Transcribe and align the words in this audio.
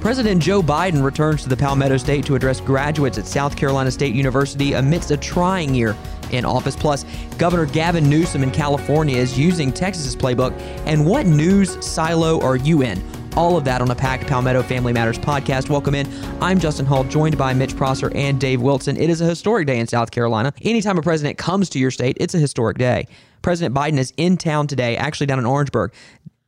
President 0.00 0.42
Joe 0.42 0.62
Biden 0.62 1.04
returns 1.04 1.42
to 1.42 1.50
the 1.50 1.56
Palmetto 1.56 1.98
State 1.98 2.24
to 2.24 2.34
address 2.34 2.58
graduates 2.58 3.18
at 3.18 3.26
South 3.26 3.54
Carolina 3.54 3.90
State 3.90 4.14
University 4.14 4.72
amidst 4.72 5.10
a 5.10 5.16
trying 5.16 5.74
year 5.74 5.94
in 6.30 6.46
office. 6.46 6.74
Plus, 6.74 7.04
Governor 7.36 7.66
Gavin 7.66 8.08
Newsom 8.08 8.42
in 8.42 8.50
California 8.50 9.18
is 9.18 9.38
using 9.38 9.70
Texas's 9.70 10.16
playbook. 10.16 10.58
And 10.86 11.04
what 11.04 11.26
news 11.26 11.84
silo 11.84 12.40
are 12.40 12.56
you 12.56 12.82
in? 12.82 13.02
All 13.36 13.58
of 13.58 13.64
that 13.64 13.82
on 13.82 13.90
a 13.90 13.94
packed 13.94 14.26
Palmetto 14.26 14.62
Family 14.62 14.94
Matters 14.94 15.18
podcast. 15.18 15.68
Welcome 15.68 15.94
in. 15.94 16.08
I'm 16.40 16.58
Justin 16.58 16.86
Hall, 16.86 17.04
joined 17.04 17.36
by 17.36 17.52
Mitch 17.52 17.76
Prosser 17.76 18.10
and 18.16 18.40
Dave 18.40 18.62
Wilson. 18.62 18.96
It 18.96 19.10
is 19.10 19.20
a 19.20 19.26
historic 19.26 19.66
day 19.66 19.78
in 19.78 19.86
South 19.86 20.10
Carolina. 20.10 20.54
Anytime 20.62 20.96
a 20.96 21.02
president 21.02 21.36
comes 21.36 21.68
to 21.70 21.78
your 21.78 21.90
state, 21.90 22.16
it's 22.18 22.34
a 22.34 22.38
historic 22.38 22.78
day. 22.78 23.06
President 23.42 23.74
Biden 23.74 23.98
is 23.98 24.12
in 24.16 24.36
town 24.36 24.66
today, 24.66 24.96
actually 24.96 25.26
down 25.26 25.38
in 25.38 25.46
Orangeburg, 25.46 25.92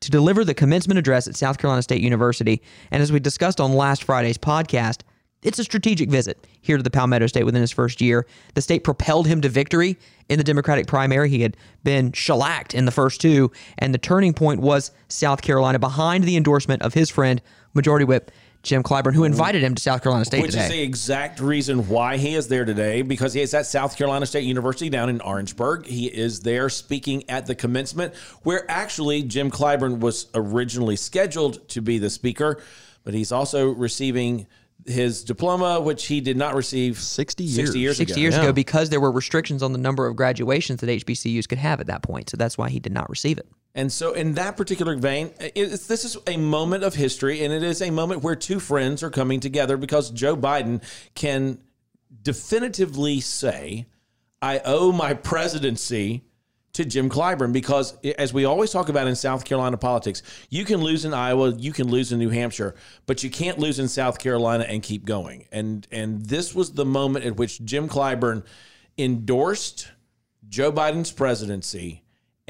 to 0.02 0.10
deliver 0.10 0.44
the 0.44 0.54
commencement 0.54 0.98
address 0.98 1.26
at 1.26 1.36
South 1.36 1.58
Carolina 1.58 1.82
State 1.82 2.02
University. 2.02 2.62
And 2.90 3.02
as 3.02 3.10
we 3.10 3.20
discussed 3.20 3.60
on 3.60 3.72
last 3.72 4.04
Friday's 4.04 4.38
podcast, 4.38 5.00
it's 5.42 5.58
a 5.58 5.64
strategic 5.64 6.08
visit 6.08 6.46
here 6.60 6.76
to 6.76 6.82
the 6.82 6.90
Palmetto 6.90 7.26
State 7.26 7.44
within 7.44 7.60
his 7.60 7.72
first 7.72 8.00
year. 8.00 8.26
The 8.54 8.62
state 8.62 8.84
propelled 8.84 9.26
him 9.26 9.40
to 9.40 9.48
victory 9.48 9.98
in 10.28 10.38
the 10.38 10.44
Democratic 10.44 10.86
primary. 10.86 11.28
He 11.30 11.42
had 11.42 11.56
been 11.82 12.12
shellacked 12.12 12.74
in 12.74 12.84
the 12.84 12.92
first 12.92 13.20
two, 13.20 13.50
and 13.78 13.92
the 13.92 13.98
turning 13.98 14.34
point 14.34 14.60
was 14.60 14.92
South 15.08 15.42
Carolina 15.42 15.80
behind 15.80 16.24
the 16.24 16.36
endorsement 16.36 16.82
of 16.82 16.94
his 16.94 17.10
friend, 17.10 17.42
Majority 17.74 18.04
Whip 18.04 18.30
Jim 18.62 18.82
Clyburn, 18.82 19.14
who 19.14 19.22
mm-hmm. 19.22 19.32
invited 19.32 19.62
him 19.62 19.74
to 19.74 19.82
South 19.82 20.02
Carolina 20.02 20.24
State 20.24 20.42
Which 20.42 20.52
today. 20.52 20.64
is 20.64 20.70
the 20.70 20.82
exact 20.82 21.40
reason 21.40 21.88
why 21.88 22.16
he 22.16 22.34
is 22.34 22.48
there 22.48 22.64
today, 22.64 23.02
because 23.02 23.32
he 23.32 23.40
is 23.40 23.52
at 23.54 23.66
South 23.66 23.96
Carolina 23.96 24.24
State 24.24 24.44
University 24.44 24.88
down 24.88 25.08
in 25.08 25.20
Orangeburg. 25.20 25.86
He 25.86 26.06
is 26.06 26.40
there 26.40 26.68
speaking 26.68 27.28
at 27.28 27.46
the 27.46 27.54
commencement, 27.54 28.14
where 28.42 28.70
actually 28.70 29.22
Jim 29.24 29.50
Clyburn 29.50 29.98
was 29.98 30.28
originally 30.34 30.96
scheduled 30.96 31.68
to 31.70 31.82
be 31.82 31.98
the 31.98 32.10
speaker, 32.10 32.62
but 33.04 33.14
he's 33.14 33.32
also 33.32 33.68
receiving 33.68 34.46
his 34.86 35.24
diploma, 35.24 35.80
which 35.80 36.06
he 36.06 36.20
did 36.20 36.36
not 36.36 36.54
receive 36.54 36.98
60 36.98 37.46
60 37.46 37.60
years. 37.60 37.76
years 37.76 37.96
60 37.96 38.12
ago. 38.12 38.20
years 38.20 38.34
Yeah. 38.34 38.42
ago 38.42 38.52
because 38.52 38.90
there 38.90 39.00
were 39.00 39.12
restrictions 39.12 39.62
on 39.62 39.72
the 39.72 39.78
number 39.78 40.06
of 40.06 40.16
graduations 40.16 40.80
that 40.80 40.88
HBCUs 40.88 41.48
could 41.48 41.58
have 41.58 41.80
at 41.80 41.86
that 41.86 42.02
point. 42.02 42.30
So 42.30 42.36
that's 42.36 42.58
why 42.58 42.68
he 42.68 42.80
did 42.80 42.92
not 42.92 43.08
receive 43.08 43.38
it. 43.38 43.46
And 43.74 43.90
so, 43.90 44.12
in 44.12 44.34
that 44.34 44.56
particular 44.56 44.96
vein, 44.96 45.32
this 45.54 46.04
is 46.04 46.18
a 46.26 46.36
moment 46.36 46.84
of 46.84 46.94
history, 46.94 47.42
and 47.42 47.52
it 47.52 47.62
is 47.62 47.80
a 47.80 47.90
moment 47.90 48.22
where 48.22 48.36
two 48.36 48.60
friends 48.60 49.02
are 49.02 49.10
coming 49.10 49.40
together 49.40 49.78
because 49.78 50.10
Joe 50.10 50.36
Biden 50.36 50.82
can 51.14 51.58
definitively 52.22 53.20
say, 53.20 53.86
I 54.42 54.60
owe 54.64 54.92
my 54.92 55.14
presidency 55.14 56.24
to 56.72 56.84
Jim 56.84 57.08
Clyburn 57.08 57.52
because, 57.52 57.96
as 58.18 58.32
we 58.32 58.44
always 58.44 58.70
talk 58.70 58.88
about 58.88 59.06
in 59.06 59.14
South 59.14 59.44
Carolina 59.44 59.76
politics, 59.76 60.22
you 60.50 60.64
can 60.64 60.80
lose 60.80 61.04
in 61.04 61.14
Iowa, 61.14 61.54
you 61.54 61.72
can 61.72 61.88
lose 61.88 62.12
in 62.12 62.18
New 62.18 62.30
Hampshire, 62.30 62.74
but 63.06 63.22
you 63.22 63.30
can't 63.30 63.58
lose 63.58 63.78
in 63.78 63.88
South 63.88 64.18
Carolina 64.18 64.64
and 64.64 64.82
keep 64.82 65.04
going. 65.04 65.46
And 65.52 65.86
and 65.90 66.26
this 66.26 66.54
was 66.54 66.72
the 66.72 66.84
moment 66.84 67.24
at 67.24 67.36
which 67.36 67.64
Jim 67.64 67.88
Clyburn 67.88 68.44
endorsed 68.98 69.88
Joe 70.48 70.72
Biden's 70.72 71.12
presidency, 71.12 72.01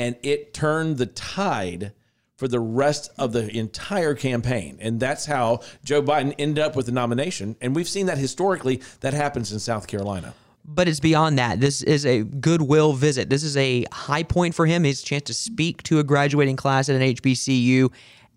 and 0.02 0.16
it 0.24 0.52
turned 0.52 0.98
the 0.98 1.06
tide 1.06 1.92
for 2.34 2.48
the 2.48 2.58
rest 2.58 3.08
of 3.18 3.32
the 3.32 3.56
entire 3.56 4.16
campaign. 4.16 4.76
And 4.80 4.98
that's 4.98 5.26
how 5.26 5.60
Joe 5.84 6.02
Biden 6.02 6.34
ended 6.40 6.58
up 6.64 6.74
with 6.74 6.86
the 6.86 6.92
nomination. 6.92 7.54
And 7.60 7.76
we've 7.76 7.88
seen 7.88 8.06
that 8.06 8.18
historically 8.18 8.82
that 8.98 9.14
happens 9.14 9.52
in 9.52 9.60
South 9.60 9.86
Carolina. 9.86 10.34
But 10.64 10.88
it's 10.88 10.98
beyond 10.98 11.38
that. 11.38 11.60
This 11.60 11.82
is 11.82 12.04
a 12.04 12.24
goodwill 12.24 12.94
visit. 12.94 13.30
This 13.30 13.44
is 13.44 13.56
a 13.56 13.84
high 13.92 14.24
point 14.24 14.56
for 14.56 14.66
him. 14.66 14.82
His 14.82 15.02
chance 15.02 15.22
to 15.24 15.34
speak 15.34 15.84
to 15.84 16.00
a 16.00 16.04
graduating 16.04 16.56
class 16.56 16.88
at 16.88 16.96
an 16.96 17.02
HBCU 17.02 17.92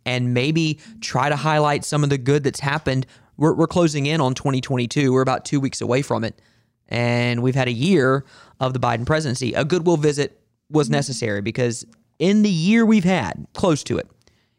and 0.05 0.35
maybe 0.35 0.79
try 1.01 1.29
to 1.29 1.35
highlight 1.35 1.83
some 1.83 2.03
of 2.03 2.11
the 2.11 2.19
good 2.19 2.43
that's 2.43 2.59
happened. 2.59 3.07
We're, 3.37 3.55
we're 3.55 3.65
closing 3.65 4.05
in 4.05 4.21
on 4.21 4.35
2022. 4.35 5.11
We're 5.11 5.21
about 5.21 5.45
two 5.45 5.59
weeks 5.59 5.81
away 5.81 6.03
from 6.03 6.23
it. 6.23 6.39
And 6.89 7.41
we've 7.41 7.55
had 7.55 7.67
a 7.67 7.73
year 7.73 8.23
of 8.59 8.73
the 8.73 8.79
Biden 8.79 9.07
presidency. 9.07 9.53
A 9.53 9.65
goodwill 9.65 9.97
visit 9.97 10.39
was 10.69 10.89
necessary 10.89 11.41
because 11.41 11.85
in 12.19 12.41
the 12.41 12.49
year 12.49 12.85
we've 12.85 13.03
had, 13.03 13.45
close 13.53 13.83
to 13.83 13.97
it, 13.97 14.07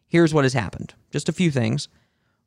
here's 0.08 0.32
what 0.32 0.44
has 0.44 0.52
happened. 0.52 0.94
Just 1.10 1.28
a 1.28 1.32
few 1.32 1.50
things. 1.50 1.88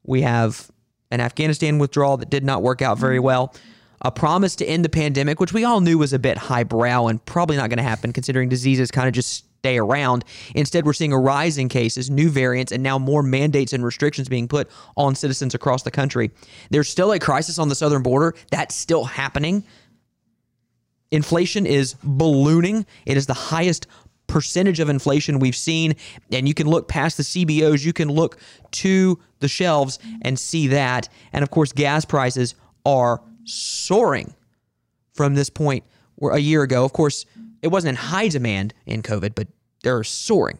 We 0.04 0.22
have 0.22 0.70
an 1.12 1.20
Afghanistan 1.20 1.80
withdrawal 1.80 2.18
that 2.18 2.30
did 2.30 2.44
not 2.44 2.62
work 2.62 2.82
out 2.82 2.98
very 2.98 3.18
mm-hmm. 3.18 3.26
well. 3.26 3.56
A 4.02 4.12
promise 4.12 4.56
to 4.58 4.66
end 4.66 4.86
the 4.86 4.90
pandemic, 4.90 5.42
which 5.42 5.52
we 5.52 5.66
all 5.66 5.82
knew 5.82 5.98
was 5.98 6.14
a 6.14 6.20
bit 6.20 6.38
highbrow 6.38 7.08
and 7.08 7.24
probably 7.26 7.58
not 7.58 7.70
going 7.70 7.78
to 7.78 7.84
happen 7.84 8.14
considering 8.14 8.48
diseases 8.48 8.92
kind 8.92 9.10
of 9.10 9.14
just 9.14 9.46
stay 9.60 9.78
around. 9.78 10.24
Instead, 10.56 10.86
we're 10.86 10.94
seeing 10.94 11.12
a 11.12 11.20
rise 11.20 11.58
in 11.58 11.68
cases, 11.68 12.10
new 12.10 12.30
variants, 12.30 12.72
and 12.72 12.82
now 12.82 12.98
more 12.98 13.22
mandates 13.22 13.74
and 13.74 13.84
restrictions 13.84 14.30
being 14.30 14.48
put 14.48 14.70
on 14.96 15.16
citizens 15.16 15.54
across 15.54 15.84
the 15.84 15.92
country. 15.92 16.32
There's 16.70 16.88
still 16.88 17.12
a 17.12 17.20
crisis 17.20 17.60
on 17.60 17.68
the 17.68 17.76
southern 17.76 18.02
border. 18.02 18.36
That's 18.52 18.74
still 18.74 19.04
happening. 19.04 19.66
Inflation 21.12 21.66
is 21.66 21.96
ballooning. 22.04 22.86
It 23.06 23.18
is 23.18 23.26
the 23.26 23.34
highest 23.34 23.88
percentage 24.28 24.80
of 24.80 24.90
inflation 24.90 25.40
we've 25.40 25.56
seen. 25.56 25.96
And 26.32 26.48
you 26.48 26.54
can 26.54 26.68
look 26.68 26.88
past 26.88 27.18
the 27.18 27.24
CBOs, 27.24 27.84
you 27.84 27.94
can 27.94 28.10
look 28.10 28.40
to 28.72 29.20
the 29.40 29.48
shelves 29.48 30.00
and 30.22 30.38
see 30.38 30.68
that. 30.68 31.10
And 31.34 31.44
of 31.44 31.50
course, 31.50 31.72
gas 31.72 32.06
prices 32.06 32.56
are 32.86 33.22
soaring 33.44 34.34
from 35.14 35.36
this 35.36 35.50
point 35.50 35.84
where 36.16 36.34
a 36.34 36.40
year 36.40 36.64
ago. 36.64 36.86
Of 36.86 36.94
course, 36.94 37.26
it 37.62 37.70
wasn't 37.70 37.90
in 37.90 37.96
high 37.96 38.28
demand 38.28 38.74
in 38.86 39.02
COVID, 39.02 39.36
but 39.36 39.48
they're 39.84 40.04
soaring. 40.04 40.60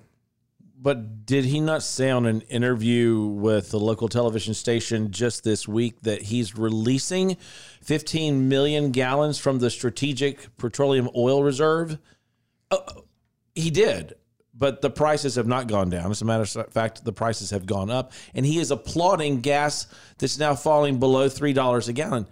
But 0.82 1.26
did 1.26 1.44
he 1.44 1.60
not 1.60 1.84
say 1.84 2.10
on 2.10 2.26
an 2.26 2.40
interview 2.42 3.26
with 3.26 3.70
the 3.70 3.80
local 3.80 4.08
television 4.08 4.54
station 4.54 5.12
just 5.12 5.44
this 5.44 5.68
week 5.68 6.00
that 6.04 6.22
he's 6.22 6.58
releasing 6.58 7.36
15 7.82 8.48
million 8.48 8.92
gallons 8.92 9.38
from 9.38 9.60
the 9.60 9.70
Strategic 9.70 10.56
Petroleum 10.56 11.10
Oil 11.14 11.44
Reserve? 11.44 12.00
Uh, 12.72 12.78
he 13.56 13.70
did, 13.70 14.14
but 14.54 14.82
the 14.82 14.90
prices 14.90 15.36
have 15.36 15.48
not 15.48 15.68
gone 15.68 15.90
down. 15.90 16.12
As 16.12 16.22
a 16.22 16.26
matter 16.26 16.44
of 16.44 16.72
fact, 16.72 17.04
the 17.04 17.12
prices 17.12 17.50
have 17.50 17.66
gone 17.66 17.90
up, 17.90 18.14
and 18.34 18.46
he 18.46 18.58
is 18.58 18.72
applauding 18.72 19.42
gas 19.42 19.86
that's 20.18 20.40
now 20.40 20.56
falling 20.56 20.98
below 20.98 21.28
$3 21.28 21.90
a 21.90 21.94
gallon. 21.94 22.26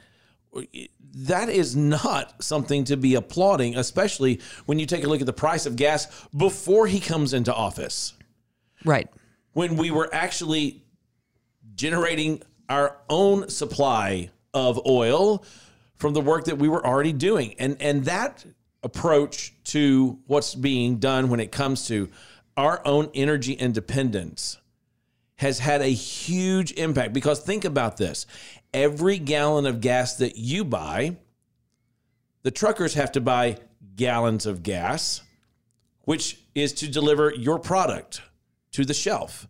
That 1.16 1.50
is 1.50 1.76
not 1.76 2.42
something 2.42 2.86
to 2.86 2.96
be 2.96 3.16
applauding, 3.16 3.76
especially 3.76 4.40
when 4.68 4.80
you 4.80 4.86
take 4.86 5.04
a 5.04 5.08
look 5.08 5.20
at 5.20 5.26
the 5.26 5.34
price 5.34 5.66
of 5.66 5.76
gas 5.76 6.08
before 6.34 6.88
he 6.88 7.02
comes 7.02 7.34
into 7.34 7.54
office 7.54 8.14
Right. 8.88 9.10
when 9.54 9.76
we 9.76 9.92
were 9.92 10.10
actually 10.14 10.84
generating 11.76 12.42
our 12.70 12.98
own 13.10 13.50
supply 13.50 14.30
of 14.54 14.80
oil 14.88 15.44
from 15.96 16.14
the 16.14 16.22
work 16.22 16.46
that 16.46 16.58
we 16.58 16.70
were 16.70 16.86
already 16.86 17.14
doing. 17.14 17.56
And 17.60 17.78
and 17.82 18.06
that 18.06 18.46
approach 18.84 19.54
to 19.66 20.20
what's 20.28 20.56
being 20.56 20.98
done 20.98 21.30
when 21.30 21.40
it 21.40 21.52
comes 21.52 21.88
to 21.88 22.10
our 22.56 22.82
own 22.86 23.10
energy 23.14 23.54
independence 23.54 24.58
has 25.36 25.60
had 25.60 25.82
a 25.82 25.88
huge 25.88 26.72
impact 26.74 27.14
because 27.14 27.40
think 27.40 27.66
about 27.66 27.98
this. 27.98 28.26
Every 28.74 29.20
gallon 29.20 29.66
of 29.66 29.82
gas 29.82 30.16
that 30.16 30.38
you 30.38 30.66
buy, 30.66 31.18
the 32.44 32.52
truckers 32.52 32.96
have 32.96 33.12
to 33.14 33.22
buy 33.22 33.58
gallons 33.96 34.46
of 34.46 34.64
gas, 34.64 35.22
which 36.02 36.40
is 36.56 36.74
to 36.74 36.88
deliver 36.88 37.34
your 37.36 37.60
product 37.60 38.22
to 38.78 38.86
the 38.86 38.94
shelf. 38.94 39.48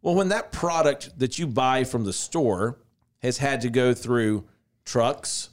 Well, 0.00 0.14
when 0.14 0.30
that 0.30 0.50
product 0.50 1.18
that 1.18 1.38
you 1.38 1.46
buy 1.46 1.84
from 1.84 2.04
the 2.04 2.14
store 2.14 2.78
has 3.18 3.36
had 3.36 3.60
to 3.60 3.68
go 3.68 3.92
through 3.92 4.44
trucks 4.86 5.50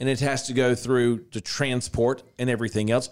and 0.00 0.08
it 0.08 0.18
has 0.18 0.48
to 0.48 0.52
go 0.52 0.74
through 0.74 1.26
the 1.32 1.40
transport 1.40 2.24
and 2.36 2.50
everything 2.50 2.90
else, 2.90 3.10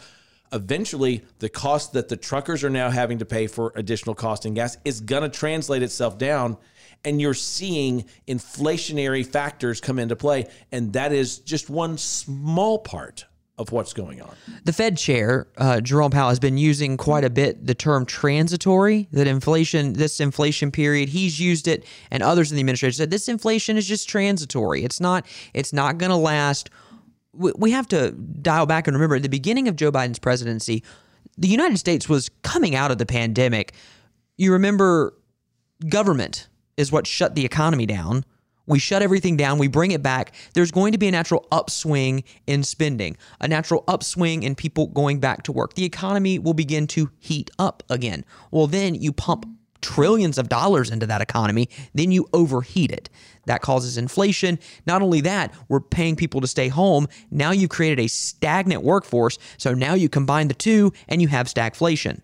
eventually 0.53 1.25
the 1.39 1.49
cost 1.49 1.93
that 1.93 2.09
the 2.09 2.17
truckers 2.17 2.65
are 2.65 2.71
now 2.71 2.91
having 2.91 3.19
to 3.19 3.25
pay 3.25 3.47
for 3.47 3.73
additional 3.77 4.17
cost 4.17 4.47
in 4.47 4.55
gas 4.55 4.79
is 4.85 5.01
going 5.01 5.23
to 5.23 5.29
translate 5.29 5.85
itself 5.85 6.19
down 6.19 6.57
and 7.05 7.21
you're 7.21 7.33
seeing 7.33 8.05
inflationary 8.27 9.25
factors 9.25 9.81
come 9.81 10.01
into 10.01 10.17
play 10.17 10.45
and 10.73 10.93
that 10.95 11.13
is 11.13 11.39
just 11.39 11.71
one 11.71 11.97
small 11.97 12.81
part 12.81 13.27
of 13.59 13.73
what's 13.73 13.93
going 13.95 14.21
on. 14.21 14.35
The 14.65 14.73
Fed 14.73 14.99
chair, 14.99 15.49
uh, 15.57 15.81
Jerome 15.81 16.11
Powell, 16.11 16.29
has 16.29 16.39
been 16.39 16.59
using 16.59 16.97
quite 16.97 17.25
a 17.25 17.31
bit 17.31 17.67
the 17.67 17.75
term 17.75 18.05
transitory, 18.05 19.09
that 19.13 19.27
inflation, 19.27 19.95
this 19.95 20.21
inflation 20.21 20.71
period, 20.71 21.09
he's 21.09 21.41
used 21.41 21.67
it, 21.67 21.85
and 22.11 22.23
others 22.23 22.51
in 22.51 22.57
the 22.57 22.61
administration 22.61 22.99
said 22.99 23.11
this 23.11 23.29
inflation 23.29 23.77
is 23.77 23.87
just 23.87 24.09
transitory. 24.09 24.85
It's 24.85 25.01
not, 25.01 25.27
it's 25.55 25.73
not 25.73 25.97
going 25.97 26.11
to 26.11 26.17
last. 26.17 26.69
We, 27.33 27.53
we 27.57 27.71
have 27.71 27.89
to 27.89 28.13
dial 28.13 28.67
back 28.67 28.87
and 28.87 28.95
remember 28.95 29.17
at 29.17 29.23
the 29.23 29.29
beginning 29.29 29.69
of 29.69 29.77
Joe 29.77 29.91
Biden's 29.91 30.19
presidency, 30.19 30.83
the 31.39 31.49
United 31.49 31.79
States 31.79 32.09
was 32.09 32.29
coming 32.43 32.75
out 32.75 32.91
of 32.91 32.99
the 32.99 33.07
pandemic. 33.07 33.73
You 34.37 34.53
remember 34.53 35.15
government 35.89 36.49
is 36.77 36.93
what 36.93 37.07
shut 37.07 37.35
the 37.35 37.45
economy 37.45 37.87
down. 37.87 38.25
We 38.67 38.79
shut 38.79 39.03
everything 39.03 39.37
down, 39.37 39.59
we 39.59 39.69
bring 39.69 39.93
it 39.93 40.03
back. 40.03 40.33
There's 40.55 40.71
going 40.71 40.93
to 40.93 40.99
be 40.99 41.09
a 41.09 41.13
natural 41.13 41.47
upswing 41.53 42.25
in 42.47 42.63
spending, 42.63 43.17
a 43.41 43.49
natural 43.49 43.85
upswing 43.87 44.43
in 44.43 44.55
people 44.55 44.89
going 44.89 45.21
back 45.21 45.45
to 45.45 45.53
work. 45.53 45.75
The 45.75 45.85
economy 45.85 46.39
will 46.39 46.55
begin 46.55 46.87
to 46.89 47.11
heat 47.19 47.51
up 47.59 47.83
again. 47.89 48.25
Well, 48.51 48.67
then 48.67 48.95
you 48.95 49.13
pump 49.13 49.47
trillions 49.81 50.39
of 50.39 50.49
dollars 50.49 50.91
into 50.91 51.07
that 51.07 51.21
economy, 51.21 51.69
then 51.95 52.11
you 52.11 52.27
overheat 52.33 52.91
it. 52.91 53.09
That 53.47 53.63
causes 53.63 53.97
inflation. 53.97 54.59
Not 54.87 55.03
only 55.03 55.21
that, 55.21 55.55
we're 55.69 55.81
paying 55.81 56.17
people 56.17 56.41
to 56.41 56.49
stay 56.49 56.69
home. 56.69 57.07
Now 57.31 57.53
you've 57.53 57.71
created 57.71 58.01
a 58.01 58.09
stagnant 58.09 58.83
workforce. 58.83 59.39
So 59.59 59.75
now 59.75 59.95
you 59.95 60.09
combine 60.09 60.49
the 60.49 60.55
two 60.55 60.93
and 61.09 61.23
you 61.23 61.29
have 61.29 61.47
stagflation. 61.47 62.21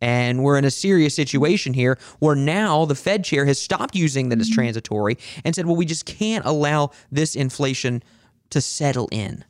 And 0.00 0.44
we're 0.44 0.58
in 0.58 0.64
a 0.64 0.70
serious 0.70 1.14
situation 1.14 1.72
here 1.72 1.98
where 2.18 2.36
now 2.36 2.84
the 2.84 2.94
Fed 2.94 3.24
chair 3.24 3.46
has 3.46 3.60
stopped 3.60 3.94
using 3.94 4.28
that 4.28 4.40
as 4.40 4.48
mm-hmm. 4.48 4.54
transitory 4.54 5.16
and 5.44 5.54
said, 5.54 5.66
well, 5.66 5.76
we 5.76 5.86
just 5.86 6.04
can't 6.04 6.44
allow 6.44 6.90
this 7.10 7.34
inflation 7.34 8.02
to 8.50 8.60
settle 8.60 9.08
in. 9.10 9.44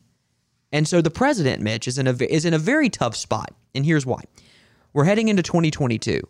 And 0.72 0.87
so 0.87 1.00
the 1.00 1.10
president, 1.10 1.62
Mitch, 1.62 1.88
is 1.88 1.98
in 1.98 2.06
a, 2.06 2.12
is 2.25 2.44
in 2.44 2.54
a 2.54 2.58
very 2.58 2.88
tough 2.88 3.16
spot. 3.16 3.52
And 3.75 3.84
here's 3.84 4.06
why. 4.06 4.22
We're 4.93 5.04
heading 5.04 5.28
into 5.28 5.43
2022. 5.43 6.20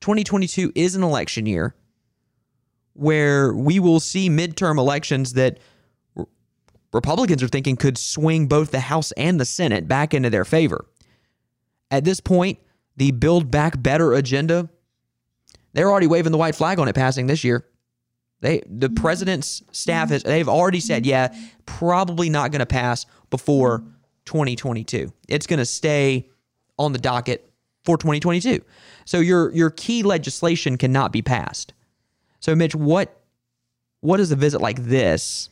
2022 0.00 0.72
is 0.74 0.94
an 0.94 1.02
election 1.02 1.46
year 1.46 1.74
where 2.94 3.52
we 3.52 3.78
will 3.78 4.00
see 4.00 4.30
midterm 4.30 4.78
elections 4.78 5.34
that 5.34 5.58
Republicans 6.92 7.42
are 7.42 7.48
thinking 7.48 7.76
could 7.76 7.98
swing 7.98 8.46
both 8.46 8.70
the 8.70 8.80
House 8.80 9.12
and 9.12 9.38
the 9.38 9.44
Senate 9.44 9.86
back 9.86 10.14
into 10.14 10.30
their 10.30 10.44
favor. 10.44 10.86
At 11.90 12.04
this 12.04 12.20
point, 12.20 12.58
the 12.96 13.10
Build 13.12 13.50
Back 13.50 13.80
Better 13.80 14.12
agenda, 14.14 14.68
they're 15.72 15.90
already 15.90 16.06
waving 16.06 16.32
the 16.32 16.38
white 16.38 16.54
flag 16.54 16.78
on 16.78 16.88
it 16.88 16.94
passing 16.94 17.26
this 17.26 17.44
year. 17.44 17.66
They 18.40 18.62
the 18.66 18.90
president's 18.90 19.62
staff 19.72 20.10
has 20.10 20.22
they've 20.22 20.48
already 20.48 20.80
said, 20.80 21.06
yeah, 21.06 21.34
probably 21.64 22.28
not 22.30 22.50
going 22.50 22.60
to 22.60 22.66
pass 22.66 23.06
before 23.30 23.82
2022. 24.26 25.12
It's 25.28 25.46
going 25.46 25.58
to 25.58 25.64
stay 25.64 26.28
on 26.78 26.92
the 26.92 26.98
docket 26.98 27.50
for 27.84 27.96
2022. 27.96 28.62
So 29.04 29.20
your 29.20 29.52
your 29.52 29.70
key 29.70 30.02
legislation 30.02 30.76
cannot 30.76 31.12
be 31.12 31.22
passed. 31.22 31.72
So 32.40 32.54
Mitch, 32.54 32.74
what 32.74 33.20
what 34.00 34.18
does 34.18 34.30
a 34.32 34.36
visit 34.36 34.60
like 34.60 34.84
this 34.84 35.48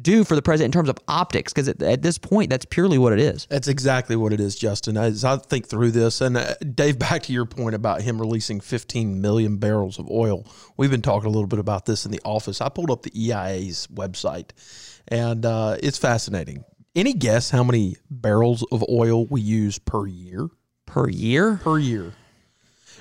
do 0.00 0.24
for 0.24 0.34
the 0.34 0.42
president 0.42 0.74
in 0.74 0.78
terms 0.78 0.88
of 0.88 0.98
optics? 1.08 1.52
Because 1.52 1.68
at, 1.68 1.82
at, 1.82 2.02
this 2.02 2.18
point, 2.18 2.50
that's 2.50 2.64
purely 2.64 2.98
what 2.98 3.12
it 3.12 3.20
is. 3.20 3.46
That's 3.48 3.68
exactly 3.68 4.16
what 4.16 4.32
it 4.32 4.40
is, 4.40 4.56
Justin. 4.56 4.96
As 4.96 5.24
I 5.24 5.36
think 5.36 5.66
through 5.66 5.92
this, 5.92 6.20
and 6.20 6.36
uh, 6.36 6.54
Dave, 6.56 6.98
back 7.04 7.22
to 7.24 7.32
your 7.32 7.46
point 7.46 7.74
about 7.74 8.02
him 8.02 8.20
releasing 8.20 8.60
15 8.60 9.20
million 9.20 9.56
barrels 9.58 9.98
of 9.98 10.10
oil, 10.10 10.46
we've 10.76 10.90
been 10.90 11.02
talking 11.02 11.26
a 11.26 11.32
little 11.32 11.46
bit 11.46 11.58
about 11.58 11.86
this 11.86 12.04
in 12.04 12.12
the 12.12 12.20
office. 12.24 12.60
I 12.60 12.68
pulled 12.68 12.90
up 12.90 13.02
the 13.02 13.10
EIA's 13.10 13.86
website, 13.88 14.50
and 15.08 15.44
uh, 15.46 15.76
it's 15.82 15.98
fascinating. 15.98 16.64
Any 16.94 17.12
guess 17.12 17.50
how 17.50 17.64
many 17.64 17.96
barrels 18.08 18.64
of 18.70 18.84
oil 18.88 19.26
we 19.26 19.40
use 19.40 19.78
per 19.78 20.06
year? 20.06 20.48
Per 20.86 21.08
year? 21.08 21.56
Per 21.62 21.78
year. 21.78 22.12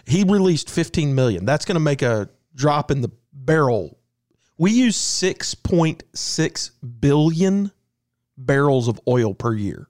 He 0.06 0.24
released 0.24 0.70
15 0.70 1.14
million. 1.14 1.46
That's 1.46 1.66
going 1.66 1.76
to 1.76 1.80
make 1.80 2.02
a 2.02 2.30
drop 2.56 2.92
in 2.92 3.02
the 3.02 3.12
barrel 3.32 4.00
we 4.58 4.72
use 4.72 4.98
6.6 4.98 6.72
billion 7.00 7.72
barrels 8.38 8.88
of 8.88 9.00
oil 9.08 9.34
per 9.34 9.54
year, 9.54 9.88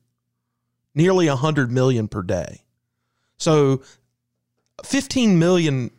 nearly 0.96 1.28
100 1.28 1.72
million 1.72 2.08
per 2.08 2.22
day. 2.22 2.64
So 3.38 3.82
15 4.86 5.38
million 5.38 5.92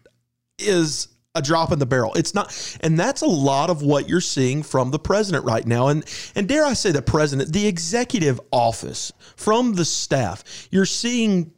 is 0.59 1.09
a 1.35 1.43
drop 1.43 1.73
in 1.73 1.79
the 1.79 1.87
barrel. 1.87 2.15
It's 2.15 2.35
not, 2.35 2.79
and 2.81 2.99
that's 2.99 3.23
a 3.23 3.27
lot 3.27 3.69
of 3.69 3.83
what 3.83 4.09
you're 4.09 4.21
seeing 4.21 4.63
from 4.63 4.91
the 4.91 4.99
president 4.99 5.45
right 5.45 5.67
now. 5.67 5.89
And 5.89 6.05
and 6.35 6.49
dare 6.49 6.65
I 6.65 6.75
say 6.75 6.93
the 6.93 7.03
president, 7.03 7.53
the 7.53 7.67
executive 7.67 8.41
office, 8.53 9.13
from 9.37 9.75
the 9.75 9.85
staff, 9.85 10.69
you're 10.71 10.87
seeing 10.87 11.53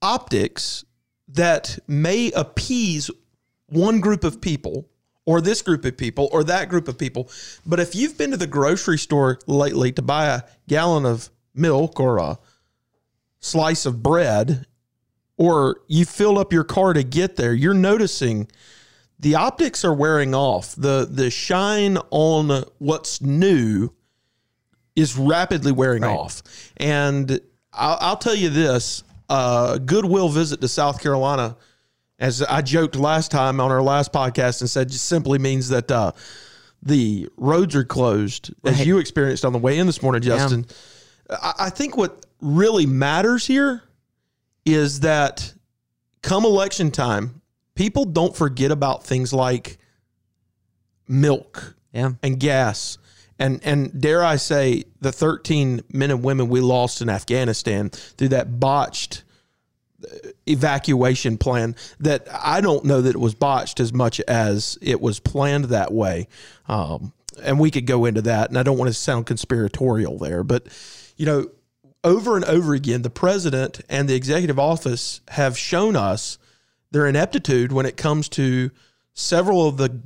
optics 0.00 0.84
that 1.28 1.78
may 1.88 2.30
appease 2.32 3.10
one 3.66 4.00
group 4.00 4.22
of 4.22 4.40
people 4.40 4.88
or 5.26 5.40
this 5.40 5.62
group 5.62 5.84
of 5.84 5.96
people 5.96 6.28
or 6.32 6.44
that 6.44 6.68
group 6.68 6.88
of 6.88 6.98
people. 6.98 7.30
But 7.64 7.80
if 7.80 7.94
you've 7.94 8.18
been 8.18 8.30
to 8.32 8.36
the 8.36 8.46
grocery 8.46 8.98
store 8.98 9.38
lately 9.46 9.92
to 9.92 10.02
buy 10.02 10.26
a 10.26 10.42
gallon 10.68 11.06
of 11.06 11.30
milk 11.54 11.98
or 11.98 12.18
a 12.18 12.38
slice 13.40 13.86
of 13.86 14.02
bread, 14.02 14.66
or 15.36 15.80
you 15.88 16.04
fill 16.04 16.38
up 16.38 16.52
your 16.52 16.64
car 16.64 16.92
to 16.92 17.02
get 17.02 17.36
there, 17.36 17.52
you're 17.52 17.74
noticing 17.74 18.48
the 19.18 19.34
optics 19.34 19.84
are 19.84 19.94
wearing 19.94 20.34
off. 20.34 20.74
The 20.74 21.08
the 21.10 21.30
shine 21.30 21.98
on 22.10 22.64
what's 22.78 23.20
new 23.20 23.90
is 24.94 25.16
rapidly 25.16 25.72
wearing 25.72 26.02
right. 26.02 26.16
off. 26.16 26.42
And 26.76 27.40
I'll, 27.72 27.98
I'll, 28.00 28.16
tell 28.16 28.34
you 28.34 28.50
this: 28.50 29.02
a 29.28 29.80
goodwill 29.84 30.28
visit 30.28 30.60
to 30.60 30.68
South 30.68 31.02
Carolina 31.02 31.56
as 32.24 32.42
I 32.42 32.62
joked 32.62 32.96
last 32.96 33.30
time 33.30 33.60
on 33.60 33.70
our 33.70 33.82
last 33.82 34.10
podcast 34.10 34.62
and 34.62 34.70
said, 34.70 34.88
just 34.88 35.04
simply 35.04 35.38
means 35.38 35.68
that 35.68 35.90
uh, 35.90 36.12
the 36.82 37.28
roads 37.36 37.76
are 37.76 37.84
closed, 37.84 38.50
right. 38.62 38.72
as 38.72 38.86
you 38.86 38.96
experienced 38.96 39.44
on 39.44 39.52
the 39.52 39.58
way 39.58 39.78
in 39.78 39.86
this 39.86 40.02
morning, 40.02 40.22
Justin. 40.22 40.64
Yeah. 41.28 41.36
I, 41.42 41.54
I 41.66 41.70
think 41.70 41.98
what 41.98 42.24
really 42.40 42.86
matters 42.86 43.46
here 43.46 43.82
is 44.64 45.00
that 45.00 45.52
come 46.22 46.46
election 46.46 46.90
time, 46.90 47.42
people 47.74 48.06
don't 48.06 48.34
forget 48.34 48.70
about 48.70 49.04
things 49.04 49.34
like 49.34 49.76
milk 51.06 51.76
yeah. 51.92 52.12
and 52.22 52.40
gas 52.40 52.96
and 53.38 53.60
and 53.62 54.00
dare 54.00 54.24
I 54.24 54.36
say 54.36 54.84
the 55.02 55.12
13 55.12 55.82
men 55.92 56.10
and 56.10 56.22
women 56.22 56.48
we 56.48 56.60
lost 56.60 57.02
in 57.02 57.10
Afghanistan 57.10 57.90
through 57.90 58.28
that 58.28 58.58
botched 58.58 59.24
evacuation 60.46 61.38
plan 61.38 61.76
that 62.00 62.26
I 62.30 62.60
don't 62.60 62.84
know 62.84 63.00
that 63.00 63.14
it 63.14 63.20
was 63.20 63.34
botched 63.34 63.80
as 63.80 63.92
much 63.92 64.20
as 64.22 64.78
it 64.80 65.00
was 65.00 65.20
planned 65.20 65.66
that 65.66 65.92
way. 65.92 66.28
Um, 66.68 67.12
and 67.42 67.58
we 67.58 67.70
could 67.70 67.86
go 67.86 68.04
into 68.04 68.22
that, 68.22 68.48
and 68.48 68.58
I 68.58 68.62
don't 68.62 68.78
want 68.78 68.88
to 68.88 68.94
sound 68.94 69.26
conspiratorial 69.26 70.18
there, 70.18 70.44
but 70.44 70.66
you 71.16 71.26
know, 71.26 71.50
over 72.02 72.36
and 72.36 72.44
over 72.44 72.74
again, 72.74 73.02
the 73.02 73.10
president 73.10 73.80
and 73.88 74.08
the 74.08 74.14
executive 74.14 74.58
office 74.58 75.20
have 75.28 75.56
shown 75.56 75.96
us 75.96 76.38
their 76.90 77.06
ineptitude 77.06 77.72
when 77.72 77.86
it 77.86 77.96
comes 77.96 78.28
to 78.30 78.70
several 79.14 79.66
of 79.66 79.78
the 79.78 80.00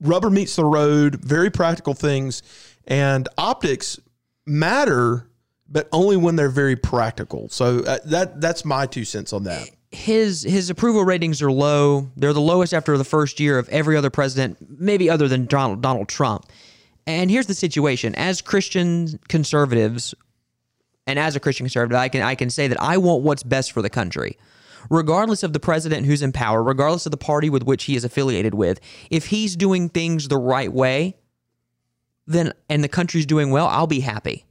rubber 0.00 0.28
meets 0.28 0.56
the 0.56 0.64
road, 0.64 1.16
very 1.16 1.50
practical 1.50 1.94
things, 1.94 2.42
and 2.86 3.28
optics 3.38 3.98
matter 4.44 5.28
but 5.68 5.88
only 5.92 6.16
when 6.16 6.36
they're 6.36 6.48
very 6.48 6.76
practical. 6.76 7.48
So 7.48 7.80
uh, 7.80 7.98
that 8.06 8.40
that's 8.40 8.64
my 8.64 8.86
two 8.86 9.04
cents 9.04 9.32
on 9.32 9.44
that. 9.44 9.68
His 9.90 10.42
his 10.42 10.70
approval 10.70 11.04
ratings 11.04 11.42
are 11.42 11.50
low. 11.50 12.10
They're 12.16 12.32
the 12.32 12.40
lowest 12.40 12.74
after 12.74 12.96
the 12.98 13.04
first 13.04 13.40
year 13.40 13.58
of 13.58 13.68
every 13.68 13.96
other 13.96 14.10
president, 14.10 14.58
maybe 14.68 15.08
other 15.08 15.28
than 15.28 15.46
Donald 15.46 15.82
Donald 15.82 16.08
Trump. 16.08 16.46
And 17.06 17.30
here's 17.30 17.46
the 17.46 17.54
situation: 17.54 18.14
as 18.14 18.42
Christian 18.42 19.18
conservatives, 19.28 20.14
and 21.06 21.18
as 21.18 21.36
a 21.36 21.40
Christian 21.40 21.64
conservative, 21.64 21.98
I 21.98 22.08
can 22.08 22.22
I 22.22 22.34
can 22.34 22.50
say 22.50 22.68
that 22.68 22.80
I 22.80 22.98
want 22.98 23.22
what's 23.22 23.42
best 23.42 23.72
for 23.72 23.82
the 23.82 23.90
country. 23.90 24.38
Regardless 24.88 25.42
of 25.42 25.52
the 25.52 25.58
president 25.58 26.06
who's 26.06 26.22
in 26.22 26.30
power, 26.30 26.62
regardless 26.62 27.06
of 27.06 27.10
the 27.10 27.16
party 27.16 27.50
with 27.50 27.64
which 27.64 27.84
he 27.84 27.96
is 27.96 28.04
affiliated 28.04 28.54
with, 28.54 28.78
if 29.10 29.26
he's 29.26 29.56
doing 29.56 29.88
things 29.88 30.28
the 30.28 30.38
right 30.38 30.72
way, 30.72 31.16
then 32.26 32.52
and 32.68 32.84
the 32.84 32.88
country's 32.88 33.26
doing 33.26 33.50
well, 33.50 33.66
I'll 33.66 33.88
be 33.88 34.00
happy. 34.00 34.45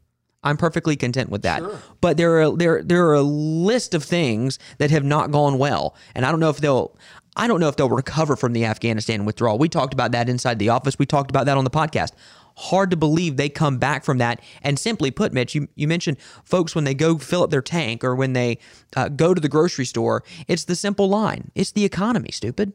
I'm 0.45 0.57
perfectly 0.57 0.95
content 0.95 1.29
with 1.29 1.41
that. 1.41 1.59
Sure. 1.59 1.81
But 1.99 2.17
there 2.17 2.41
are 2.41 2.55
there 2.55 2.83
there 2.83 3.07
are 3.07 3.15
a 3.15 3.21
list 3.21 3.93
of 3.93 4.03
things 4.03 4.59
that 4.77 4.91
have 4.91 5.03
not 5.03 5.31
gone 5.31 5.57
well, 5.57 5.95
and 6.13 6.25
I 6.25 6.31
don't 6.31 6.39
know 6.39 6.49
if 6.49 6.57
they'll. 6.57 6.95
I 7.37 7.47
don't 7.47 7.59
know 7.59 7.67
if 7.67 7.75
they'll 7.75 7.89
recover 7.89 8.37
from 8.37 8.53
the 8.53 8.63
Afghanistan 8.63 9.25
withdrawal. 9.25 9.57
We 9.57 9.67
talked 9.67 9.93
about 9.93 10.13
that 10.13 10.29
inside 10.29 10.57
the 10.57 10.69
office. 10.69 10.97
We 10.97 11.05
talked 11.05 11.29
about 11.29 11.47
that 11.47 11.57
on 11.57 11.65
the 11.65 11.69
podcast. 11.69 12.13
Hard 12.55 12.91
to 12.91 12.95
believe 12.95 13.35
they 13.35 13.49
come 13.49 13.77
back 13.77 14.05
from 14.05 14.19
that. 14.19 14.39
And 14.61 14.79
simply 14.79 15.11
put, 15.11 15.33
Mitch, 15.33 15.53
you, 15.53 15.67
you 15.75 15.85
mentioned 15.85 16.17
folks 16.45 16.73
when 16.73 16.85
they 16.85 16.93
go 16.93 17.17
fill 17.17 17.43
up 17.43 17.49
their 17.49 17.61
tank 17.61 18.05
or 18.05 18.15
when 18.15 18.31
they 18.31 18.59
uh, 18.95 19.09
go 19.09 19.33
to 19.33 19.41
the 19.41 19.49
grocery 19.49 19.83
store, 19.83 20.23
it's 20.47 20.63
the 20.63 20.77
simple 20.77 21.09
line 21.09 21.51
it's 21.55 21.73
the 21.73 21.83
economy, 21.83 22.29
stupid. 22.31 22.71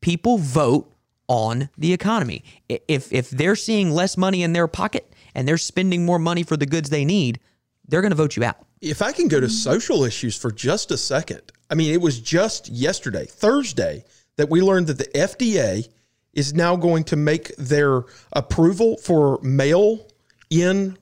People 0.00 0.38
vote 0.38 0.90
on 1.28 1.68
the 1.76 1.92
economy. 1.92 2.44
If, 2.70 3.12
if 3.12 3.28
they're 3.28 3.56
seeing 3.56 3.90
less 3.90 4.16
money 4.16 4.42
in 4.42 4.54
their 4.54 4.66
pocket, 4.66 5.11
and 5.34 5.46
they're 5.46 5.58
spending 5.58 6.04
more 6.04 6.18
money 6.18 6.42
for 6.42 6.56
the 6.56 6.66
goods 6.66 6.90
they 6.90 7.04
need, 7.04 7.40
they're 7.86 8.00
going 8.00 8.10
to 8.10 8.16
vote 8.16 8.36
you 8.36 8.44
out. 8.44 8.66
If 8.80 9.02
I 9.02 9.12
can 9.12 9.28
go 9.28 9.40
to 9.40 9.48
social 9.48 10.04
issues 10.04 10.36
for 10.36 10.50
just 10.50 10.90
a 10.90 10.96
second, 10.96 11.52
I 11.70 11.74
mean, 11.74 11.92
it 11.92 12.00
was 12.00 12.20
just 12.20 12.68
yesterday, 12.68 13.26
Thursday, 13.26 14.04
that 14.36 14.48
we 14.48 14.60
learned 14.60 14.88
that 14.88 14.98
the 14.98 15.18
FDA 15.18 15.88
is 16.32 16.54
now 16.54 16.76
going 16.76 17.04
to 17.04 17.16
make 17.16 17.54
their 17.56 18.04
approval 18.32 18.96
for 18.96 19.38
mail 19.42 20.06
in 20.50 20.96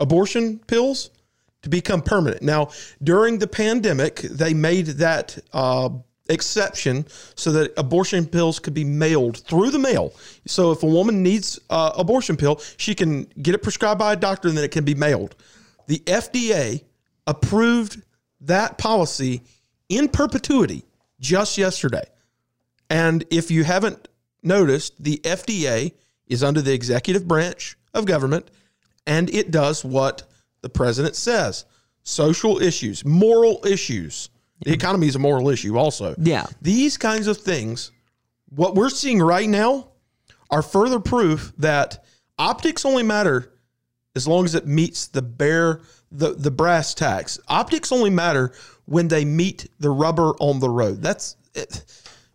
abortion 0.00 0.58
pills 0.66 1.10
to 1.62 1.68
become 1.68 2.02
permanent. 2.02 2.42
Now, 2.42 2.70
during 3.02 3.38
the 3.38 3.46
pandemic, 3.46 4.16
they 4.16 4.54
made 4.54 4.86
that 4.86 5.38
uh, 5.52 5.90
exception 6.28 7.06
so 7.34 7.52
that 7.52 7.72
abortion 7.76 8.26
pills 8.26 8.58
could 8.58 8.74
be 8.74 8.84
mailed 8.84 9.38
through 9.38 9.70
the 9.70 9.78
mail. 9.78 10.14
So 10.46 10.72
if 10.72 10.82
a 10.82 10.86
woman 10.86 11.22
needs 11.22 11.58
uh, 11.70 11.92
abortion 11.96 12.36
pill, 12.36 12.60
she 12.76 12.94
can 12.94 13.24
get 13.42 13.54
it 13.54 13.62
prescribed 13.62 13.98
by 13.98 14.12
a 14.12 14.16
doctor 14.16 14.48
and 14.48 14.56
then 14.56 14.64
it 14.64 14.70
can 14.70 14.84
be 14.84 14.94
mailed. 14.94 15.36
The 15.86 15.98
FDA 16.00 16.82
approved 17.26 18.02
that 18.42 18.78
policy 18.78 19.42
in 19.88 20.08
perpetuity 20.08 20.84
just 21.20 21.58
yesterday. 21.58 22.04
And 22.90 23.24
if 23.30 23.50
you 23.50 23.64
haven't 23.64 24.08
noticed, 24.42 25.02
the 25.02 25.18
FDA 25.18 25.92
is 26.26 26.42
under 26.42 26.60
the 26.60 26.72
executive 26.72 27.26
branch 27.26 27.76
of 27.94 28.04
government 28.04 28.50
and 29.06 29.30
it 29.30 29.50
does 29.50 29.84
what 29.84 30.24
the 30.62 30.68
president 30.68 31.16
says 31.16 31.64
social 32.02 32.62
issues, 32.62 33.04
moral 33.04 33.64
issues. 33.66 34.30
The 34.62 34.72
economy 34.72 35.06
is 35.06 35.16
a 35.16 35.18
moral 35.18 35.48
issue, 35.48 35.76
also. 35.76 36.14
Yeah. 36.18 36.46
These 36.62 36.96
kinds 36.96 37.26
of 37.26 37.36
things, 37.38 37.92
what 38.48 38.74
we're 38.74 38.90
seeing 38.90 39.20
right 39.20 39.48
now, 39.48 39.88
are 40.50 40.62
further 40.62 41.00
proof 41.00 41.52
that 41.58 42.04
optics 42.38 42.84
only 42.84 43.02
matter 43.02 43.52
as 44.14 44.26
long 44.26 44.44
as 44.44 44.54
it 44.54 44.66
meets 44.66 45.08
the 45.08 45.22
bare 45.22 45.80
the 46.10 46.34
the 46.34 46.50
brass 46.50 46.94
tacks. 46.94 47.38
Optics 47.48 47.92
only 47.92 48.10
matter 48.10 48.52
when 48.86 49.08
they 49.08 49.24
meet 49.24 49.68
the 49.78 49.90
rubber 49.90 50.30
on 50.40 50.60
the 50.60 50.70
road. 50.70 51.02
That's 51.02 51.36
it. 51.54 51.84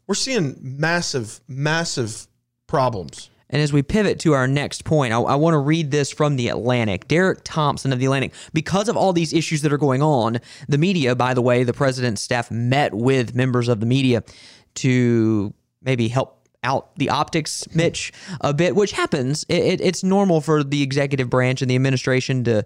We're 0.07 0.15
seeing 0.15 0.57
massive, 0.61 1.39
massive 1.47 2.27
problems. 2.67 3.29
And 3.51 3.61
as 3.61 3.73
we 3.73 3.83
pivot 3.83 4.19
to 4.21 4.33
our 4.33 4.47
next 4.47 4.85
point, 4.85 5.13
I, 5.13 5.19
I 5.19 5.35
want 5.35 5.53
to 5.53 5.59
read 5.59 5.91
this 5.91 6.11
from 6.11 6.37
The 6.37 6.47
Atlantic. 6.47 7.07
Derek 7.07 7.41
Thompson 7.43 7.93
of 7.93 7.99
The 7.99 8.05
Atlantic. 8.05 8.33
Because 8.53 8.89
of 8.89 8.97
all 8.97 9.13
these 9.13 9.33
issues 9.33 9.61
that 9.61 9.73
are 9.73 9.77
going 9.77 10.01
on, 10.01 10.39
the 10.67 10.77
media, 10.77 11.15
by 11.15 11.33
the 11.33 11.41
way, 11.41 11.63
the 11.63 11.73
president's 11.73 12.21
staff 12.21 12.49
met 12.49 12.93
with 12.93 13.35
members 13.35 13.67
of 13.67 13.79
the 13.79 13.85
media 13.85 14.23
to 14.75 15.53
maybe 15.81 16.07
help 16.07 16.37
out 16.63 16.95
the 16.97 17.09
optics, 17.09 17.65
Mitch, 17.73 18.13
a 18.41 18.53
bit, 18.53 18.75
which 18.75 18.91
happens. 18.91 19.45
It, 19.49 19.63
it, 19.63 19.81
it's 19.81 20.03
normal 20.03 20.41
for 20.41 20.63
the 20.63 20.83
executive 20.83 21.29
branch 21.29 21.61
and 21.61 21.69
the 21.69 21.75
administration 21.75 22.43
to 22.45 22.63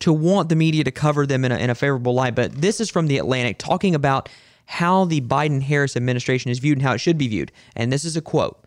to 0.00 0.12
want 0.12 0.48
the 0.48 0.54
media 0.54 0.84
to 0.84 0.92
cover 0.92 1.26
them 1.26 1.44
in 1.44 1.50
a, 1.50 1.56
in 1.56 1.70
a 1.70 1.74
favorable 1.74 2.14
light. 2.14 2.34
But 2.36 2.52
this 2.52 2.80
is 2.80 2.88
from 2.88 3.08
The 3.08 3.18
Atlantic 3.18 3.58
talking 3.58 3.96
about 3.96 4.28
how 4.66 5.06
the 5.06 5.20
Biden 5.22 5.62
Harris 5.62 5.96
administration 5.96 6.50
is 6.50 6.58
viewed 6.58 6.78
and 6.78 6.86
how 6.86 6.92
it 6.92 6.98
should 6.98 7.18
be 7.18 7.26
viewed. 7.26 7.50
And 7.74 7.90
this 7.90 8.04
is 8.04 8.16
a 8.16 8.20
quote. 8.20 8.64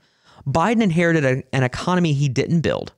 Biden 0.48 0.82
inherited 0.82 1.26
a, 1.26 1.44
an 1.56 1.64
economy 1.64 2.14
he 2.14 2.30
didn't 2.30 2.62
build, 2.62 2.94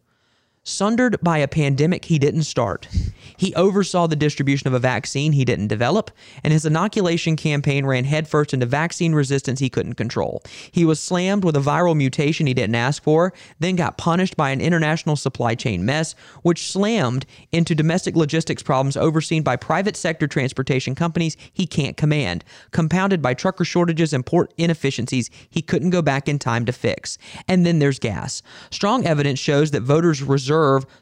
sundered 0.66 1.20
by 1.22 1.40
a 1.40 1.48
pandemic 1.48 2.06
he 2.06 2.18
didn't 2.18 2.44
start. 2.44 2.88
He 3.36 3.54
oversaw 3.56 4.08
the 4.08 4.16
distribution 4.16 4.68
of 4.68 4.74
a 4.74 4.80
vaccine 4.80 5.34
he 5.34 5.44
didn't 5.44 5.68
develop, 5.68 6.10
and 6.42 6.54
his 6.54 6.66
inoculation 6.66 7.36
campaign 7.36 7.86
ran 7.86 8.06
headfirst 8.06 8.54
into 8.54 8.66
vaccine 8.66 9.14
resistance 9.14 9.60
he 9.60 9.70
couldn't 9.70 9.96
control. 9.96 10.42
He 10.72 10.86
was 10.86 11.02
slammed 11.02 11.44
with 11.44 11.58
a 11.58 11.60
viral 11.60 11.98
mutation 11.98 12.48
he 12.48 12.54
didn't 12.54 12.76
ask 12.76 13.04
for, 13.04 13.34
then 13.60 13.76
got 13.76 13.98
punished 13.98 14.38
by 14.38 14.52
an 14.52 14.62
international 14.62 15.18
supply 15.18 15.54
chain 15.56 15.84
mess, 15.84 16.16
which 16.44 16.72
slammed 16.72 17.26
into 17.52 17.76
domestic 17.76 18.16
logistics 18.16 18.64
problems 18.64 18.96
overseen 18.96 19.44
by 19.44 19.58
private 19.58 19.98
sector 19.98 20.28
transportation 20.28 20.96
companies 20.96 21.36
he 21.52 21.68
can't 21.68 21.98
command, 21.98 22.46
compounded 22.72 23.22
by 23.22 23.34
trucker 23.34 23.66
shortages 23.66 24.14
and 24.14 24.26
port 24.26 24.54
inefficiencies 24.58 25.30
he 25.50 25.62
couldn't 25.62 25.90
go 25.90 26.02
back 26.02 26.30
in 26.30 26.40
time 26.40 26.66
to 26.66 26.72
fix. 26.72 27.18
And 27.50 27.66
then 27.66 27.80
there's 27.80 28.00
gas. 28.00 28.42
Strong 28.72 29.06
evidence 29.06 29.40
shows 29.40 29.72
that 29.72 29.82
voters 29.82 30.24
reserve 30.24 30.53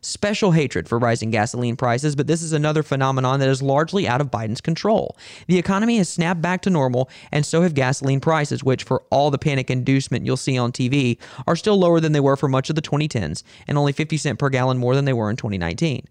special 0.01 0.51
hatred 0.51 0.87
for 0.87 0.99
rising 0.99 1.31
gasoline 1.31 1.75
prices, 1.75 2.15
but 2.15 2.27
this 2.27 2.41
is 2.41 2.53
another 2.53 2.83
phenomenon 2.83 3.39
that 3.39 3.49
is 3.49 3.61
largely 3.61 4.07
out 4.07 4.21
of 4.21 4.31
Biden's 4.31 4.61
control. 4.61 5.17
The 5.47 5.57
economy 5.57 5.97
has 5.97 6.09
snapped 6.09 6.41
back 6.41 6.61
to 6.63 6.69
normal, 6.69 7.09
and 7.31 7.45
so 7.45 7.61
have 7.61 7.73
gasoline 7.73 8.19
prices, 8.19 8.63
which, 8.63 8.83
for 8.83 9.03
all 9.09 9.31
the 9.31 9.37
panic 9.37 9.69
inducement 9.69 10.25
you'll 10.25 10.37
see 10.37 10.57
on 10.57 10.71
TV, 10.71 11.17
are 11.47 11.55
still 11.55 11.77
lower 11.77 11.99
than 11.99 12.11
they 12.11 12.19
were 12.19 12.35
for 12.35 12.47
much 12.47 12.69
of 12.69 12.75
the 12.75 12.81
2010s 12.81 13.43
and 13.67 13.77
only 13.77 13.93
50 13.93 14.17
cents 14.17 14.37
per 14.37 14.49
gallon 14.49 14.77
more 14.77 14.95
than 14.95 15.05
they 15.05 15.13
were 15.13 15.29
in 15.29 15.35
2019. 15.35 16.07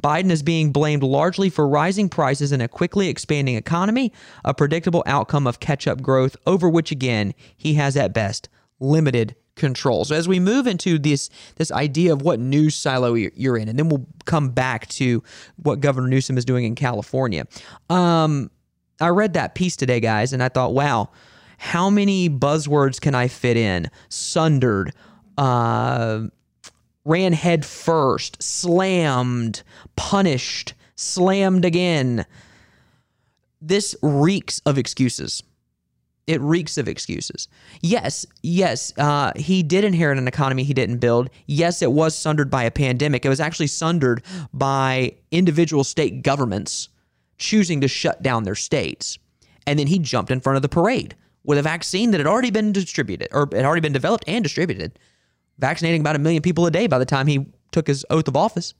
Biden 0.00 0.30
is 0.30 0.42
being 0.42 0.72
blamed 0.72 1.02
largely 1.02 1.50
for 1.50 1.68
rising 1.68 2.08
prices 2.08 2.52
in 2.52 2.60
a 2.60 2.68
quickly 2.68 3.08
expanding 3.08 3.56
economy, 3.56 4.12
a 4.44 4.54
predictable 4.54 5.02
outcome 5.06 5.46
of 5.46 5.60
catch 5.60 5.86
up 5.86 6.00
growth 6.00 6.36
over 6.46 6.68
which, 6.68 6.90
again, 6.90 7.34
he 7.56 7.74
has 7.74 7.96
at 7.96 8.14
best 8.14 8.48
limited 8.80 9.36
control. 9.54 10.04
So 10.04 10.14
as 10.14 10.26
we 10.26 10.40
move 10.40 10.66
into 10.66 10.98
this 10.98 11.28
this 11.56 11.70
idea 11.70 12.12
of 12.12 12.22
what 12.22 12.40
news 12.40 12.74
silo 12.74 13.14
you're 13.14 13.56
in, 13.56 13.68
and 13.68 13.78
then 13.78 13.88
we'll 13.88 14.06
come 14.24 14.50
back 14.50 14.88
to 14.88 15.22
what 15.56 15.80
Governor 15.80 16.08
Newsom 16.08 16.38
is 16.38 16.44
doing 16.44 16.64
in 16.64 16.74
California. 16.74 17.46
Um, 17.90 18.50
I 19.00 19.08
read 19.08 19.34
that 19.34 19.54
piece 19.54 19.76
today, 19.76 20.00
guys, 20.00 20.32
and 20.32 20.42
I 20.42 20.48
thought, 20.48 20.74
wow, 20.74 21.10
how 21.58 21.90
many 21.90 22.30
buzzwords 22.30 23.00
can 23.00 23.14
I 23.14 23.28
fit 23.28 23.56
in? 23.56 23.90
Sundered, 24.08 24.94
uh, 25.36 26.22
ran 27.04 27.32
head 27.32 27.64
first, 27.64 28.42
slammed, 28.42 29.62
punished, 29.96 30.74
slammed 30.94 31.64
again. 31.64 32.26
This 33.60 33.94
reeks 34.02 34.60
of 34.66 34.78
excuses 34.78 35.42
it 36.26 36.40
reeks 36.40 36.78
of 36.78 36.88
excuses. 36.88 37.48
Yes, 37.80 38.24
yes, 38.42 38.92
uh, 38.96 39.32
he 39.34 39.62
did 39.62 39.84
inherit 39.84 40.18
an 40.18 40.28
economy 40.28 40.62
he 40.62 40.74
didn't 40.74 40.98
build. 40.98 41.30
Yes, 41.46 41.82
it 41.82 41.92
was 41.92 42.16
sundered 42.16 42.50
by 42.50 42.62
a 42.64 42.70
pandemic. 42.70 43.24
It 43.24 43.28
was 43.28 43.40
actually 43.40 43.66
sundered 43.66 44.22
by 44.52 45.16
individual 45.30 45.84
state 45.84 46.22
governments 46.22 46.88
choosing 47.38 47.80
to 47.80 47.88
shut 47.88 48.22
down 48.22 48.44
their 48.44 48.54
states. 48.54 49.18
And 49.66 49.78
then 49.78 49.88
he 49.88 49.98
jumped 49.98 50.30
in 50.30 50.40
front 50.40 50.56
of 50.56 50.62
the 50.62 50.68
parade 50.68 51.16
with 51.44 51.58
a 51.58 51.62
vaccine 51.62 52.12
that 52.12 52.18
had 52.18 52.26
already 52.26 52.50
been 52.50 52.72
distributed 52.72 53.28
or 53.32 53.48
had 53.52 53.64
already 53.64 53.80
been 53.80 53.92
developed 53.92 54.24
and 54.28 54.44
distributed, 54.44 54.98
vaccinating 55.58 56.00
about 56.00 56.16
a 56.16 56.20
million 56.20 56.42
people 56.42 56.66
a 56.66 56.70
day 56.70 56.86
by 56.86 56.98
the 56.98 57.04
time 57.04 57.26
he 57.26 57.46
took 57.72 57.88
his 57.88 58.06
oath 58.10 58.28
of 58.28 58.36
office. 58.36 58.74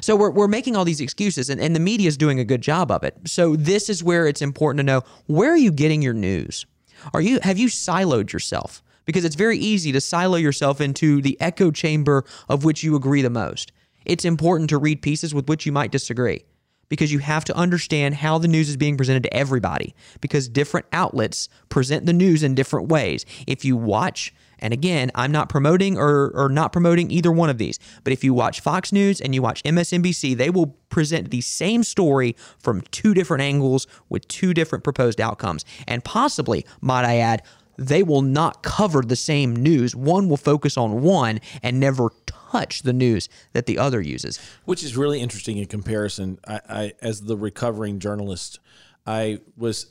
So 0.00 0.16
we're, 0.16 0.30
we're 0.30 0.48
making 0.48 0.76
all 0.76 0.84
these 0.84 1.00
excuses, 1.00 1.50
and, 1.50 1.60
and 1.60 1.74
the 1.74 1.80
media 1.80 2.08
is 2.08 2.16
doing 2.16 2.38
a 2.38 2.44
good 2.44 2.60
job 2.60 2.90
of 2.90 3.02
it. 3.02 3.16
So 3.26 3.56
this 3.56 3.88
is 3.88 4.02
where 4.02 4.26
it's 4.26 4.42
important 4.42 4.78
to 4.78 4.84
know 4.84 5.02
where 5.26 5.50
are 5.50 5.56
you 5.56 5.72
getting 5.72 6.02
your 6.02 6.14
news? 6.14 6.66
Are 7.12 7.20
you 7.20 7.40
have 7.42 7.58
you 7.58 7.66
siloed 7.66 8.32
yourself? 8.32 8.82
Because 9.04 9.24
it's 9.24 9.34
very 9.34 9.58
easy 9.58 9.90
to 9.90 10.00
silo 10.00 10.36
yourself 10.36 10.80
into 10.80 11.20
the 11.20 11.36
echo 11.40 11.72
chamber 11.72 12.24
of 12.48 12.64
which 12.64 12.84
you 12.84 12.94
agree 12.94 13.22
the 13.22 13.30
most. 13.30 13.72
It's 14.04 14.24
important 14.24 14.70
to 14.70 14.78
read 14.78 15.02
pieces 15.02 15.34
with 15.34 15.48
which 15.48 15.66
you 15.66 15.72
might 15.72 15.90
disagree 15.90 16.44
because 16.92 17.10
you 17.10 17.20
have 17.20 17.42
to 17.42 17.56
understand 17.56 18.14
how 18.14 18.36
the 18.36 18.46
news 18.46 18.68
is 18.68 18.76
being 18.76 18.98
presented 18.98 19.22
to 19.22 19.32
everybody 19.34 19.94
because 20.20 20.46
different 20.46 20.84
outlets 20.92 21.48
present 21.70 22.04
the 22.04 22.12
news 22.12 22.42
in 22.42 22.54
different 22.54 22.90
ways. 22.90 23.24
If 23.46 23.64
you 23.64 23.78
watch 23.78 24.34
and 24.58 24.74
again, 24.74 25.10
I'm 25.14 25.32
not 25.32 25.48
promoting 25.48 25.96
or, 25.96 26.30
or 26.34 26.50
not 26.50 26.70
promoting 26.70 27.10
either 27.10 27.32
one 27.32 27.48
of 27.48 27.56
these, 27.56 27.78
but 28.04 28.12
if 28.12 28.22
you 28.22 28.34
watch 28.34 28.60
Fox 28.60 28.92
News 28.92 29.22
and 29.22 29.34
you 29.34 29.40
watch 29.40 29.62
MSNBC, 29.64 30.36
they 30.36 30.50
will 30.50 30.66
present 30.90 31.30
the 31.30 31.40
same 31.40 31.82
story 31.82 32.36
from 32.58 32.82
two 32.92 33.14
different 33.14 33.42
angles 33.42 33.86
with 34.10 34.28
two 34.28 34.52
different 34.52 34.84
proposed 34.84 35.18
outcomes. 35.18 35.64
And 35.88 36.04
possibly, 36.04 36.66
might 36.82 37.06
I 37.06 37.16
add, 37.16 37.42
they 37.76 38.02
will 38.02 38.22
not 38.22 38.62
cover 38.62 39.02
the 39.02 39.16
same 39.16 39.54
news. 39.54 39.94
One 39.94 40.28
will 40.28 40.36
focus 40.36 40.76
on 40.76 41.02
one 41.02 41.40
and 41.62 41.80
never 41.80 42.10
touch 42.26 42.82
the 42.82 42.92
news 42.92 43.28
that 43.52 43.66
the 43.66 43.78
other 43.78 44.00
uses. 44.00 44.38
Which 44.64 44.82
is 44.82 44.96
really 44.96 45.20
interesting 45.20 45.58
in 45.58 45.66
comparison. 45.66 46.38
I, 46.46 46.60
I 46.68 46.92
as 47.00 47.22
the 47.22 47.36
recovering 47.36 47.98
journalist, 47.98 48.60
I 49.06 49.40
was 49.56 49.86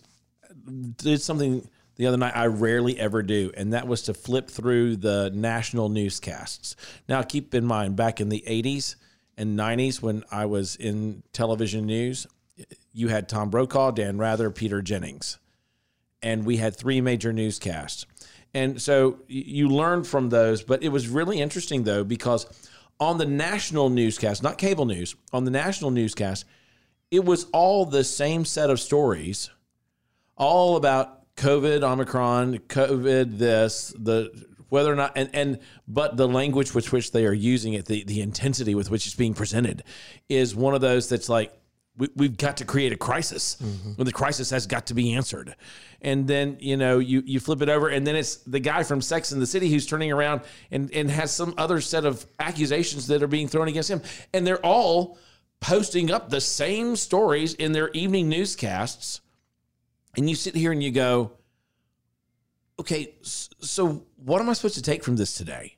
did 0.97 1.21
something 1.21 1.67
the 1.95 2.07
other 2.07 2.17
night 2.17 2.35
I 2.35 2.45
rarely 2.47 2.99
ever 2.99 3.21
do, 3.21 3.51
and 3.55 3.73
that 3.73 3.87
was 3.87 4.03
to 4.03 4.13
flip 4.13 4.49
through 4.49 4.97
the 4.97 5.31
national 5.33 5.89
newscasts. 5.89 6.75
Now, 7.07 7.21
keep 7.21 7.53
in 7.53 7.65
mind, 7.65 7.95
back 7.95 8.21
in 8.21 8.29
the 8.29 8.43
80s 8.47 8.95
and 9.37 9.57
90s 9.57 10.01
when 10.01 10.23
I 10.31 10.45
was 10.45 10.75
in 10.75 11.23
television 11.33 11.85
news, 11.85 12.27
you 12.93 13.09
had 13.09 13.27
Tom 13.29 13.49
Brokaw, 13.49 13.91
Dan 13.91 14.17
Rather, 14.17 14.49
Peter 14.51 14.81
Jennings, 14.81 15.37
and 16.21 16.45
we 16.45 16.57
had 16.57 16.75
three 16.75 17.01
major 17.01 17.33
newscasts. 17.33 18.05
And 18.53 18.81
so 18.81 19.19
you 19.27 19.69
learn 19.69 20.03
from 20.03 20.29
those, 20.29 20.63
but 20.63 20.83
it 20.83 20.89
was 20.89 21.07
really 21.07 21.39
interesting 21.39 21.83
though, 21.83 22.03
because 22.03 22.45
on 22.99 23.17
the 23.17 23.25
national 23.25 23.89
newscast, 23.89 24.43
not 24.43 24.57
cable 24.57 24.85
news, 24.85 25.15
on 25.33 25.45
the 25.45 25.51
national 25.51 25.91
newscast, 25.91 26.45
it 27.09 27.25
was 27.25 27.45
all 27.51 27.85
the 27.85 28.03
same 28.03 28.45
set 28.45 28.69
of 28.69 28.79
stories, 28.79 29.49
all 30.37 30.75
about 30.75 31.35
COVID, 31.35 31.81
Omicron, 31.81 32.59
COVID, 32.59 33.37
this, 33.37 33.93
the 33.97 34.31
whether 34.69 34.91
or 34.91 34.95
not 34.95 35.11
and 35.17 35.29
and 35.33 35.59
but 35.85 36.15
the 36.15 36.27
language 36.27 36.73
with 36.73 36.93
which 36.93 37.11
they 37.11 37.25
are 37.25 37.33
using 37.33 37.73
it, 37.73 37.85
the 37.87 38.03
the 38.05 38.21
intensity 38.21 38.73
with 38.73 38.89
which 38.89 39.05
it's 39.05 39.15
being 39.15 39.33
presented, 39.33 39.83
is 40.29 40.55
one 40.55 40.73
of 40.73 40.79
those 40.79 41.09
that's 41.09 41.27
like 41.27 41.51
we, 42.01 42.09
we've 42.15 42.35
got 42.35 42.57
to 42.57 42.65
create 42.65 42.91
a 42.91 42.97
crisis. 42.97 43.57
Mm-hmm. 43.61 44.01
the 44.01 44.11
crisis 44.11 44.49
has 44.49 44.65
got 44.65 44.87
to 44.87 44.95
be 44.95 45.13
answered. 45.13 45.55
And 46.01 46.27
then, 46.27 46.57
you 46.59 46.75
know, 46.75 46.97
you, 46.97 47.21
you 47.27 47.39
flip 47.39 47.61
it 47.61 47.69
over 47.69 47.89
and 47.89 48.07
then 48.07 48.15
it's 48.15 48.37
the 48.37 48.59
guy 48.59 48.81
from 48.81 49.01
Sex 49.01 49.31
and 49.31 49.39
the 49.39 49.45
City 49.45 49.69
who's 49.69 49.85
turning 49.85 50.11
around 50.11 50.41
and, 50.71 50.91
and 50.93 51.11
has 51.11 51.31
some 51.31 51.53
other 51.59 51.79
set 51.79 52.03
of 52.03 52.25
accusations 52.39 53.05
that 53.05 53.21
are 53.21 53.27
being 53.27 53.47
thrown 53.47 53.67
against 53.67 53.91
him. 53.91 54.01
And 54.33 54.47
they're 54.47 54.65
all 54.65 55.19
posting 55.59 56.09
up 56.09 56.31
the 56.31 56.41
same 56.41 56.95
stories 56.95 57.53
in 57.53 57.71
their 57.71 57.91
evening 57.91 58.29
newscasts 58.29 59.21
and 60.17 60.27
you 60.27 60.35
sit 60.35 60.55
here 60.55 60.71
and 60.71 60.81
you 60.81 60.89
go, 60.89 61.33
okay, 62.79 63.13
so 63.21 64.07
what 64.15 64.41
am 64.41 64.49
I 64.49 64.53
supposed 64.53 64.73
to 64.73 64.81
take 64.81 65.03
from 65.03 65.17
this 65.17 65.35
today? 65.35 65.77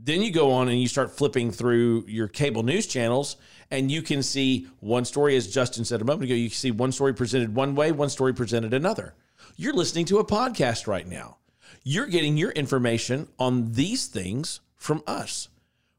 Then 0.00 0.22
you 0.22 0.30
go 0.30 0.52
on 0.52 0.68
and 0.68 0.80
you 0.80 0.86
start 0.86 1.10
flipping 1.10 1.50
through 1.50 2.04
your 2.06 2.28
cable 2.28 2.62
news 2.62 2.86
channels, 2.86 3.36
and 3.70 3.90
you 3.90 4.00
can 4.00 4.22
see 4.22 4.68
one 4.78 5.04
story, 5.04 5.34
as 5.34 5.52
Justin 5.52 5.84
said 5.84 6.00
a 6.00 6.04
moment 6.04 6.24
ago, 6.24 6.34
you 6.34 6.48
can 6.50 6.56
see 6.56 6.70
one 6.70 6.92
story 6.92 7.12
presented 7.12 7.54
one 7.54 7.74
way, 7.74 7.90
one 7.90 8.08
story 8.08 8.32
presented 8.32 8.72
another. 8.72 9.14
You're 9.56 9.74
listening 9.74 10.04
to 10.06 10.18
a 10.18 10.24
podcast 10.24 10.86
right 10.86 11.06
now. 11.06 11.38
You're 11.82 12.06
getting 12.06 12.36
your 12.36 12.52
information 12.52 13.28
on 13.40 13.72
these 13.72 14.06
things 14.06 14.60
from 14.76 15.02
us. 15.06 15.48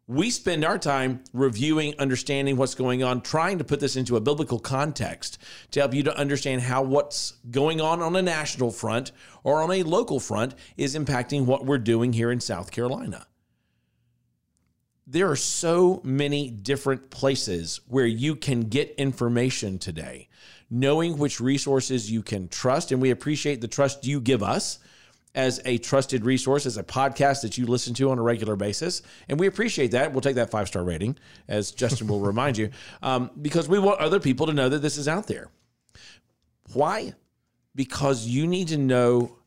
We 0.08 0.32
spend 0.32 0.64
our 0.64 0.80
time 0.80 1.24
reviewing, 1.34 1.94
understanding 2.00 2.58
what's 2.58 2.76
going 2.76 3.04
on, 3.04 3.22
trying 3.22 3.58
to 3.58 3.64
put 3.64 3.80
this 3.80 3.96
into 3.96 4.16
a 4.16 4.22
biblical 4.22 4.60
context 4.60 5.38
to 5.72 5.82
help 5.82 5.94
you 5.94 6.04
to 6.04 6.18
understand 6.18 6.62
how 6.62 6.82
what's 6.82 7.34
going 7.52 7.80
on 7.82 8.02
on 8.02 8.16
a 8.16 8.22
national 8.22 8.72
front 8.72 9.12
or 9.44 9.62
on 9.62 9.72
a 9.72 9.84
local 9.84 10.20
front 10.20 10.56
is 10.78 10.96
impacting 10.96 11.46
what 11.46 11.66
we're 11.66 11.78
doing 11.78 12.14
here 12.14 12.32
in 12.32 12.40
South 12.40 12.72
Carolina. 12.72 13.28
There 15.12 15.32
are 15.32 15.36
so 15.36 16.02
many 16.04 16.52
different 16.52 17.10
places 17.10 17.82
where 17.88 18.06
you 18.06 18.36
can 18.36 18.62
get 18.70 18.94
information 19.00 19.80
today, 19.80 20.30
knowing 20.70 21.18
which 21.18 21.40
resources 21.40 22.12
you 22.12 22.22
can 22.22 22.48
trust. 22.48 22.92
And 22.92 23.02
we 23.02 23.10
appreciate 23.10 23.60
the 23.60 23.68
trust 23.68 24.06
you 24.06 24.22
give 24.22 24.44
us 24.44 24.78
as 25.34 25.62
a 25.66 25.80
trusted 25.80 26.26
resource, 26.26 26.68
as 26.68 26.78
a 26.78 26.84
podcast 26.84 27.42
that 27.42 27.58
you 27.58 27.66
listen 27.66 27.96
to 27.96 28.12
on 28.12 28.20
a 28.20 28.22
regular 28.22 28.56
basis. 28.56 29.02
And 29.28 29.40
we 29.40 29.48
appreciate 29.48 29.90
that. 29.92 30.12
We'll 30.12 30.22
take 30.22 30.36
that 30.36 30.52
five 30.52 30.68
star 30.68 30.84
rating, 30.84 31.18
as 31.48 31.72
Justin 31.72 32.06
will 32.06 32.20
remind 32.20 32.60
you, 32.60 32.70
um, 33.02 33.32
because 33.42 33.68
we 33.68 33.80
want 33.80 34.00
other 34.02 34.20
people 34.20 34.46
to 34.46 34.54
know 34.54 34.70
that 34.70 34.84
this 34.84 34.98
is 34.98 35.08
out 35.08 35.26
there. 35.26 35.50
Why? 36.74 37.16
Because 37.74 38.28
you 38.28 38.46
need 38.46 38.68
to 38.68 38.78
know 38.78 39.38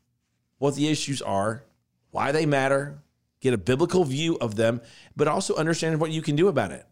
what 0.57 0.75
the 0.75 0.89
issues 0.89 1.21
are, 1.21 1.63
why 2.11 2.33
they 2.33 2.45
matter, 2.45 3.01
get 3.43 3.53
a 3.53 3.57
biblical 3.57 4.05
view 4.05 4.37
of 4.39 4.55
them, 4.55 4.81
but 5.15 5.27
also 5.27 5.53
understand 5.55 5.99
what 5.99 6.09
you 6.11 6.21
can 6.21 6.35
do 6.35 6.47
about 6.47 6.71
it. 6.71 6.85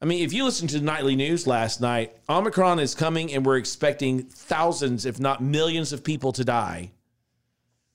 I 0.00 0.06
mean, 0.06 0.24
if 0.24 0.32
you 0.32 0.44
listen 0.44 0.66
to 0.68 0.78
the 0.78 0.84
nightly 0.84 1.14
news 1.14 1.46
last 1.46 1.80
night, 1.80 2.16
Omicron 2.28 2.78
is 2.78 2.94
coming 2.94 3.32
and 3.34 3.44
we're 3.44 3.58
expecting 3.58 4.22
thousands, 4.22 5.04
if 5.04 5.20
not 5.20 5.42
millions, 5.42 5.92
of 5.92 6.02
people 6.02 6.32
to 6.32 6.44
die 6.44 6.92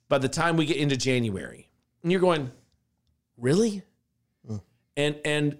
by 0.07 0.19
the 0.19 0.29
time 0.29 0.55
we 0.55 0.65
get 0.65 0.77
into 0.77 0.95
January. 0.95 1.67
And 2.03 2.11
you're 2.11 2.21
going, 2.21 2.51
really? 3.37 3.81
And 4.95 5.15
and 5.25 5.57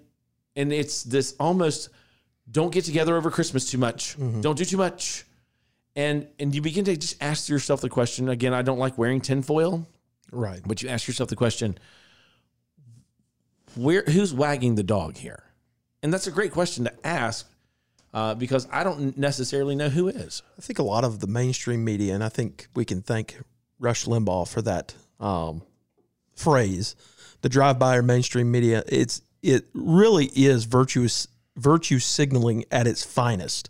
and 0.54 0.72
it's 0.72 1.02
this 1.02 1.34
almost 1.40 1.88
don't 2.48 2.72
get 2.72 2.84
together 2.84 3.16
over 3.16 3.32
Christmas 3.32 3.68
too 3.68 3.78
much. 3.78 4.16
Mm-hmm. 4.16 4.42
Don't 4.42 4.56
do 4.56 4.64
too 4.64 4.76
much. 4.76 5.24
And 5.96 6.28
and 6.38 6.54
you 6.54 6.60
begin 6.62 6.84
to 6.84 6.96
just 6.96 7.20
ask 7.20 7.48
yourself 7.48 7.80
the 7.80 7.88
question 7.88 8.28
again. 8.28 8.54
I 8.54 8.62
don't 8.62 8.78
like 8.78 8.96
wearing 8.96 9.20
tinfoil, 9.20 9.88
Right. 10.30 10.60
but 10.64 10.82
you 10.82 10.88
ask 10.88 11.08
yourself 11.08 11.30
the 11.30 11.36
question: 11.36 11.76
Where 13.76 14.02
who's 14.02 14.32
wagging 14.32 14.74
the 14.74 14.82
dog 14.82 15.16
here? 15.16 15.42
And 16.02 16.12
that's 16.12 16.26
a 16.26 16.30
great 16.30 16.52
question 16.52 16.84
to 16.84 16.92
ask 17.06 17.48
uh, 18.12 18.34
because 18.34 18.68
I 18.70 18.84
don't 18.84 19.16
necessarily 19.18 19.74
know 19.74 19.88
who 19.88 20.08
is. 20.08 20.42
I 20.58 20.62
think 20.62 20.78
a 20.78 20.82
lot 20.82 21.04
of 21.04 21.20
the 21.20 21.26
mainstream 21.26 21.84
media, 21.84 22.14
and 22.14 22.22
I 22.22 22.28
think 22.28 22.68
we 22.74 22.84
can 22.84 23.02
thank 23.02 23.38
Rush 23.78 24.04
Limbaugh 24.04 24.48
for 24.48 24.62
that 24.62 24.94
um, 25.18 25.62
phrase, 26.34 26.94
the 27.42 27.48
drive-by 27.48 27.96
or 27.96 28.02
mainstream 28.02 28.50
media. 28.50 28.84
It's 28.86 29.22
it 29.42 29.66
really 29.74 30.26
is 30.34 30.64
virtuous 30.64 31.26
virtue 31.56 31.98
signaling 31.98 32.64
at 32.70 32.86
its 32.86 33.04
finest. 33.04 33.68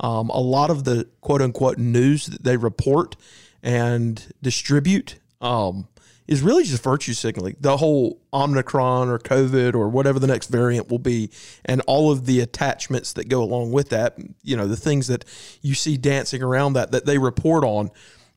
Um, 0.00 0.28
a 0.30 0.40
lot 0.40 0.70
of 0.70 0.84
the 0.84 1.08
quote 1.20 1.40
unquote 1.40 1.78
news 1.78 2.26
that 2.26 2.42
they 2.42 2.56
report 2.56 3.16
and 3.62 4.24
distribute 4.42 5.18
um, 5.40 5.88
is 6.26 6.42
really 6.42 6.64
just 6.64 6.82
virtue 6.82 7.12
signaling. 7.12 7.56
The 7.60 7.76
whole 7.76 8.20
Omicron 8.32 9.08
or 9.08 9.18
COVID 9.18 9.74
or 9.74 9.88
whatever 9.88 10.18
the 10.18 10.26
next 10.26 10.48
variant 10.48 10.90
will 10.90 10.98
be, 10.98 11.30
and 11.64 11.82
all 11.86 12.10
of 12.10 12.26
the 12.26 12.40
attachments 12.40 13.12
that 13.14 13.28
go 13.28 13.42
along 13.42 13.72
with 13.72 13.90
that, 13.90 14.16
you 14.42 14.56
know, 14.56 14.66
the 14.66 14.76
things 14.76 15.06
that 15.08 15.24
you 15.60 15.74
see 15.74 15.96
dancing 15.96 16.42
around 16.42 16.74
that 16.74 16.92
that 16.92 17.06
they 17.06 17.18
report 17.18 17.64
on. 17.64 17.90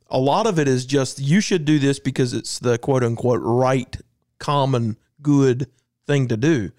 A 0.09 0.19
lot 0.19 0.47
of 0.47 0.57
it 0.57 0.67
is 0.67 0.85
just 0.85 1.19
you 1.19 1.41
should 1.41 1.65
do 1.65 1.79
this 1.79 1.99
because 1.99 2.33
it's 2.33 2.59
the 2.59 2.77
quote 2.77 3.03
unquote 3.03 3.41
right, 3.43 3.95
common, 4.39 4.97
good 5.21 5.67
thing 6.05 6.27
to 6.29 6.37
do. 6.37 6.71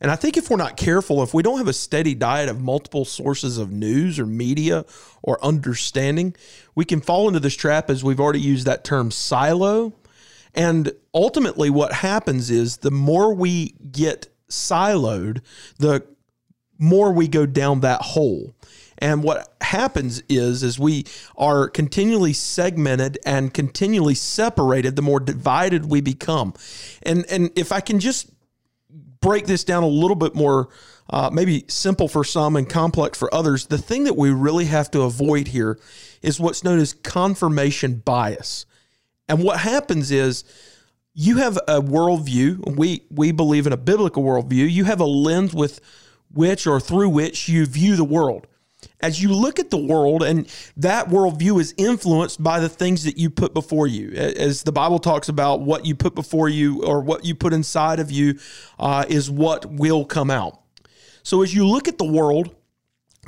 And 0.00 0.10
I 0.10 0.16
think 0.16 0.36
if 0.36 0.48
we're 0.48 0.56
not 0.56 0.76
careful, 0.76 1.22
if 1.22 1.34
we 1.34 1.42
don't 1.42 1.58
have 1.58 1.66
a 1.66 1.72
steady 1.72 2.14
diet 2.14 2.48
of 2.48 2.60
multiple 2.60 3.04
sources 3.04 3.58
of 3.58 3.72
news 3.72 4.18
or 4.18 4.26
media 4.26 4.84
or 5.22 5.44
understanding, 5.44 6.36
we 6.76 6.84
can 6.84 7.00
fall 7.00 7.26
into 7.26 7.40
this 7.40 7.56
trap 7.56 7.90
as 7.90 8.04
we've 8.04 8.20
already 8.20 8.40
used 8.40 8.66
that 8.66 8.84
term 8.84 9.10
silo. 9.10 9.94
And 10.58 10.90
ultimately, 11.14 11.70
what 11.70 11.92
happens 11.92 12.50
is 12.50 12.78
the 12.78 12.90
more 12.90 13.32
we 13.32 13.76
get 13.92 14.26
siloed, 14.50 15.40
the 15.78 16.04
more 16.78 17.12
we 17.12 17.28
go 17.28 17.46
down 17.46 17.80
that 17.80 18.02
hole. 18.02 18.56
And 18.98 19.22
what 19.22 19.54
happens 19.60 20.20
is, 20.28 20.64
is 20.64 20.76
we 20.76 21.04
are 21.36 21.68
continually 21.68 22.32
segmented 22.32 23.18
and 23.24 23.54
continually 23.54 24.16
separated. 24.16 24.96
The 24.96 25.02
more 25.02 25.20
divided 25.20 25.86
we 25.86 26.00
become, 26.00 26.54
and 27.04 27.24
and 27.30 27.50
if 27.54 27.70
I 27.70 27.80
can 27.80 28.00
just 28.00 28.28
break 29.20 29.46
this 29.46 29.62
down 29.62 29.84
a 29.84 29.88
little 29.88 30.16
bit 30.16 30.34
more, 30.34 30.70
uh, 31.08 31.30
maybe 31.32 31.66
simple 31.68 32.08
for 32.08 32.24
some 32.24 32.56
and 32.56 32.68
complex 32.68 33.16
for 33.16 33.32
others, 33.32 33.66
the 33.66 33.78
thing 33.78 34.04
that 34.04 34.16
we 34.16 34.30
really 34.30 34.64
have 34.64 34.90
to 34.90 35.02
avoid 35.02 35.48
here 35.48 35.78
is 36.20 36.40
what's 36.40 36.64
known 36.64 36.80
as 36.80 36.94
confirmation 36.94 38.02
bias. 38.04 38.66
And 39.28 39.42
what 39.42 39.60
happens 39.60 40.10
is 40.10 40.44
you 41.14 41.38
have 41.38 41.56
a 41.68 41.80
worldview. 41.80 42.76
We 42.76 43.02
we 43.10 43.32
believe 43.32 43.66
in 43.66 43.72
a 43.72 43.76
biblical 43.76 44.22
worldview. 44.22 44.70
You 44.70 44.84
have 44.84 45.00
a 45.00 45.04
lens 45.04 45.54
with 45.54 45.80
which 46.32 46.66
or 46.66 46.80
through 46.80 47.08
which 47.08 47.48
you 47.48 47.66
view 47.66 47.96
the 47.96 48.04
world. 48.04 48.46
As 49.00 49.20
you 49.20 49.32
look 49.32 49.58
at 49.58 49.70
the 49.70 49.76
world, 49.76 50.22
and 50.22 50.48
that 50.76 51.08
worldview 51.08 51.60
is 51.60 51.74
influenced 51.76 52.42
by 52.42 52.60
the 52.60 52.68
things 52.68 53.02
that 53.04 53.18
you 53.18 53.28
put 53.28 53.52
before 53.52 53.88
you. 53.88 54.12
As 54.12 54.62
the 54.62 54.70
Bible 54.70 55.00
talks 55.00 55.28
about, 55.28 55.62
what 55.62 55.84
you 55.84 55.96
put 55.96 56.14
before 56.14 56.48
you 56.48 56.84
or 56.84 57.00
what 57.00 57.24
you 57.24 57.34
put 57.34 57.52
inside 57.52 57.98
of 57.98 58.12
you 58.12 58.38
uh, 58.78 59.04
is 59.08 59.30
what 59.30 59.66
will 59.66 60.04
come 60.04 60.30
out. 60.30 60.60
So 61.24 61.42
as 61.42 61.52
you 61.52 61.66
look 61.66 61.88
at 61.88 61.98
the 61.98 62.04
world, 62.04 62.54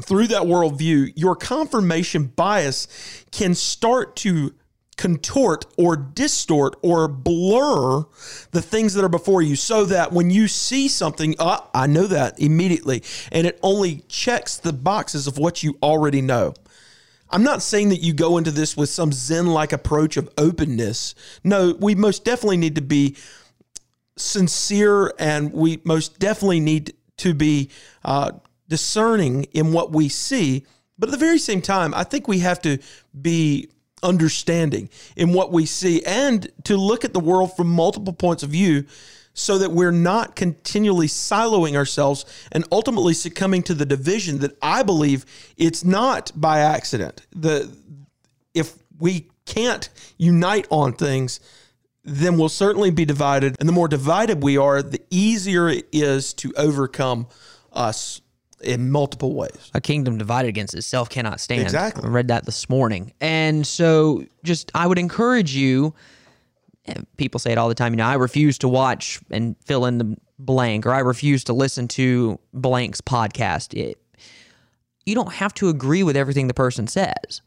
through 0.04 0.28
that 0.28 0.42
worldview, 0.42 1.12
your 1.16 1.36
confirmation 1.36 2.26
bias 2.26 2.86
can 3.32 3.54
start 3.54 4.16
to 4.16 4.54
contort 5.00 5.64
or 5.78 5.96
distort 5.96 6.76
or 6.82 7.08
blur 7.08 8.04
the 8.50 8.60
things 8.60 8.92
that 8.92 9.02
are 9.02 9.08
before 9.08 9.40
you 9.40 9.56
so 9.56 9.86
that 9.86 10.12
when 10.12 10.28
you 10.28 10.46
see 10.46 10.88
something, 10.88 11.34
uh, 11.38 11.58
I 11.72 11.86
know 11.86 12.06
that 12.06 12.38
immediately, 12.38 13.02
and 13.32 13.46
it 13.46 13.58
only 13.62 14.04
checks 14.08 14.58
the 14.58 14.74
boxes 14.74 15.26
of 15.26 15.38
what 15.38 15.62
you 15.62 15.78
already 15.82 16.20
know. 16.20 16.52
I'm 17.30 17.42
not 17.42 17.62
saying 17.62 17.88
that 17.88 18.02
you 18.02 18.12
go 18.12 18.36
into 18.36 18.50
this 18.50 18.76
with 18.76 18.90
some 18.90 19.10
Zen 19.10 19.46
like 19.46 19.72
approach 19.72 20.18
of 20.18 20.28
openness. 20.36 21.14
No, 21.42 21.74
we 21.80 21.94
most 21.94 22.22
definitely 22.22 22.58
need 22.58 22.74
to 22.74 22.82
be 22.82 23.16
sincere 24.18 25.14
and 25.18 25.50
we 25.50 25.80
most 25.82 26.18
definitely 26.18 26.60
need 26.60 26.92
to 27.18 27.32
be 27.32 27.70
uh, 28.04 28.32
discerning 28.68 29.44
in 29.54 29.72
what 29.72 29.92
we 29.92 30.10
see. 30.10 30.66
But 30.98 31.08
at 31.08 31.12
the 31.12 31.18
very 31.18 31.38
same 31.38 31.62
time, 31.62 31.94
I 31.94 32.04
think 32.04 32.28
we 32.28 32.40
have 32.40 32.60
to 32.62 32.76
be 33.18 33.70
understanding 34.02 34.88
in 35.16 35.32
what 35.32 35.52
we 35.52 35.66
see 35.66 36.02
and 36.04 36.50
to 36.64 36.76
look 36.76 37.04
at 37.04 37.12
the 37.12 37.20
world 37.20 37.56
from 37.56 37.68
multiple 37.68 38.12
points 38.12 38.42
of 38.42 38.50
view 38.50 38.84
so 39.32 39.58
that 39.58 39.70
we're 39.70 39.92
not 39.92 40.36
continually 40.36 41.06
siloing 41.06 41.74
ourselves 41.76 42.24
and 42.52 42.64
ultimately 42.72 43.14
succumbing 43.14 43.62
to 43.62 43.74
the 43.74 43.86
division 43.86 44.38
that 44.40 44.56
I 44.60 44.82
believe 44.82 45.24
it's 45.56 45.84
not 45.84 46.32
by 46.34 46.60
accident. 46.60 47.26
The 47.34 47.70
if 48.54 48.74
we 48.98 49.28
can't 49.46 49.88
unite 50.18 50.66
on 50.70 50.92
things, 50.92 51.40
then 52.04 52.36
we'll 52.36 52.48
certainly 52.48 52.90
be 52.90 53.04
divided. 53.04 53.56
And 53.60 53.68
the 53.68 53.72
more 53.72 53.88
divided 53.88 54.42
we 54.42 54.56
are, 54.56 54.82
the 54.82 55.00
easier 55.10 55.68
it 55.68 55.88
is 55.92 56.34
to 56.34 56.52
overcome 56.56 57.28
us 57.72 58.20
in 58.62 58.90
multiple 58.90 59.34
ways. 59.34 59.70
a 59.74 59.80
kingdom 59.80 60.18
divided 60.18 60.48
against 60.48 60.74
itself 60.74 61.08
cannot 61.08 61.40
stand. 61.40 61.62
Exactly. 61.62 62.04
I 62.04 62.08
read 62.08 62.28
that 62.28 62.44
this 62.46 62.68
morning. 62.68 63.12
And 63.20 63.66
so 63.66 64.24
just 64.44 64.70
I 64.74 64.86
would 64.86 64.98
encourage 64.98 65.54
you 65.54 65.94
eh, 66.86 66.94
people 67.16 67.38
say 67.40 67.52
it 67.52 67.58
all 67.58 67.68
the 67.68 67.74
time, 67.74 67.92
you 67.92 67.96
know, 67.98 68.06
I 68.06 68.14
refuse 68.14 68.58
to 68.58 68.68
watch 68.68 69.20
and 69.30 69.56
fill 69.64 69.86
in 69.86 69.98
the 69.98 70.16
blank 70.38 70.86
or 70.86 70.92
I 70.92 71.00
refuse 71.00 71.44
to 71.44 71.52
listen 71.52 71.88
to 71.88 72.38
blank's 72.52 73.00
podcast. 73.00 73.78
It, 73.78 73.98
you 75.06 75.14
don't 75.14 75.32
have 75.32 75.54
to 75.54 75.68
agree 75.68 76.02
with 76.02 76.16
everything 76.16 76.46
the 76.46 76.54
person 76.54 76.86
says. 76.86 77.42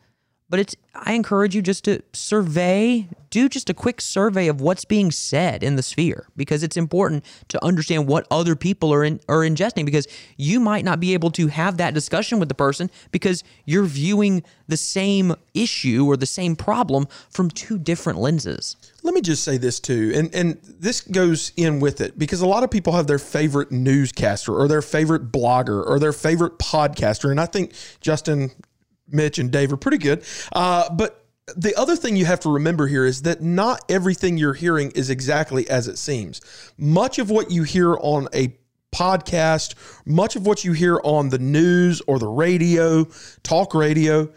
But 0.49 0.59
it's 0.59 0.75
I 0.95 1.13
encourage 1.13 1.55
you 1.55 1.61
just 1.61 1.85
to 1.85 2.03
survey, 2.13 3.07
do 3.31 3.49
just 3.49 3.69
a 3.69 3.73
quick 3.73 3.99
survey 3.99 4.47
of 4.47 4.61
what's 4.61 4.85
being 4.85 5.09
said 5.09 5.63
in 5.63 5.75
the 5.75 5.81
sphere 5.81 6.27
because 6.35 6.61
it's 6.61 6.77
important 6.77 7.25
to 7.47 7.63
understand 7.65 8.07
what 8.07 8.27
other 8.29 8.55
people 8.55 8.93
are 8.93 9.03
in, 9.03 9.19
are 9.27 9.39
ingesting 9.39 9.85
because 9.85 10.07
you 10.37 10.59
might 10.59 10.85
not 10.85 10.99
be 10.99 11.15
able 11.15 11.31
to 11.31 11.47
have 11.47 11.77
that 11.77 11.95
discussion 11.95 12.39
with 12.39 12.47
the 12.47 12.55
person 12.55 12.91
because 13.11 13.43
you're 13.65 13.85
viewing 13.85 14.43
the 14.67 14.77
same 14.77 15.33
issue 15.55 16.05
or 16.05 16.15
the 16.15 16.27
same 16.27 16.55
problem 16.55 17.07
from 17.31 17.49
two 17.49 17.79
different 17.79 18.19
lenses. 18.19 18.75
Let 19.01 19.15
me 19.15 19.21
just 19.21 19.43
say 19.43 19.57
this 19.57 19.79
too, 19.79 20.11
and 20.13 20.33
and 20.35 20.59
this 20.61 21.01
goes 21.01 21.51
in 21.57 21.79
with 21.79 22.01
it 22.01 22.19
because 22.19 22.41
a 22.41 22.47
lot 22.47 22.63
of 22.63 22.69
people 22.69 22.93
have 22.93 23.07
their 23.07 23.19
favorite 23.19 23.71
newscaster 23.71 24.53
or 24.53 24.67
their 24.67 24.83
favorite 24.83 25.31
blogger 25.31 25.85
or 25.85 25.97
their 25.99 26.13
favorite 26.13 26.59
podcaster, 26.59 27.31
and 27.31 27.41
I 27.41 27.47
think 27.47 27.73
Justin, 27.99 28.51
Mitch, 29.13 29.39
and 29.39 29.51
Dave 29.51 29.71
are 29.71 29.77
pretty 29.77 29.97
good. 29.97 30.23
Uh, 30.51 30.89
but 30.93 31.25
the 31.55 31.75
other 31.75 31.95
thing 31.95 32.15
you 32.15 32.25
have 32.25 32.39
to 32.41 32.49
remember 32.49 32.87
here 32.87 33.05
is 33.05 33.23
that 33.23 33.41
not 33.41 33.81
everything 33.89 34.37
you're 34.37 34.53
hearing 34.53 34.91
is 34.91 35.09
exactly 35.09 35.69
as 35.69 35.87
it 35.87 35.97
seems. 35.97 36.41
Much 36.77 37.19
of 37.19 37.29
what 37.29 37.51
you 37.51 37.63
hear 37.63 37.95
on 37.95 38.27
a 38.33 38.55
podcast, 38.93 39.75
much 40.05 40.35
of 40.35 40.45
what 40.45 40.63
you 40.63 40.71
hear 40.73 40.99
on 41.03 41.29
the 41.29 41.39
news 41.39 42.01
or 42.07 42.19
the 42.19 42.27
radio, 42.27 43.05
talk 43.41 43.73
radio, 43.73 44.29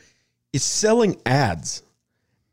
is 0.53 0.65
selling 0.65 1.21
ads. 1.27 1.83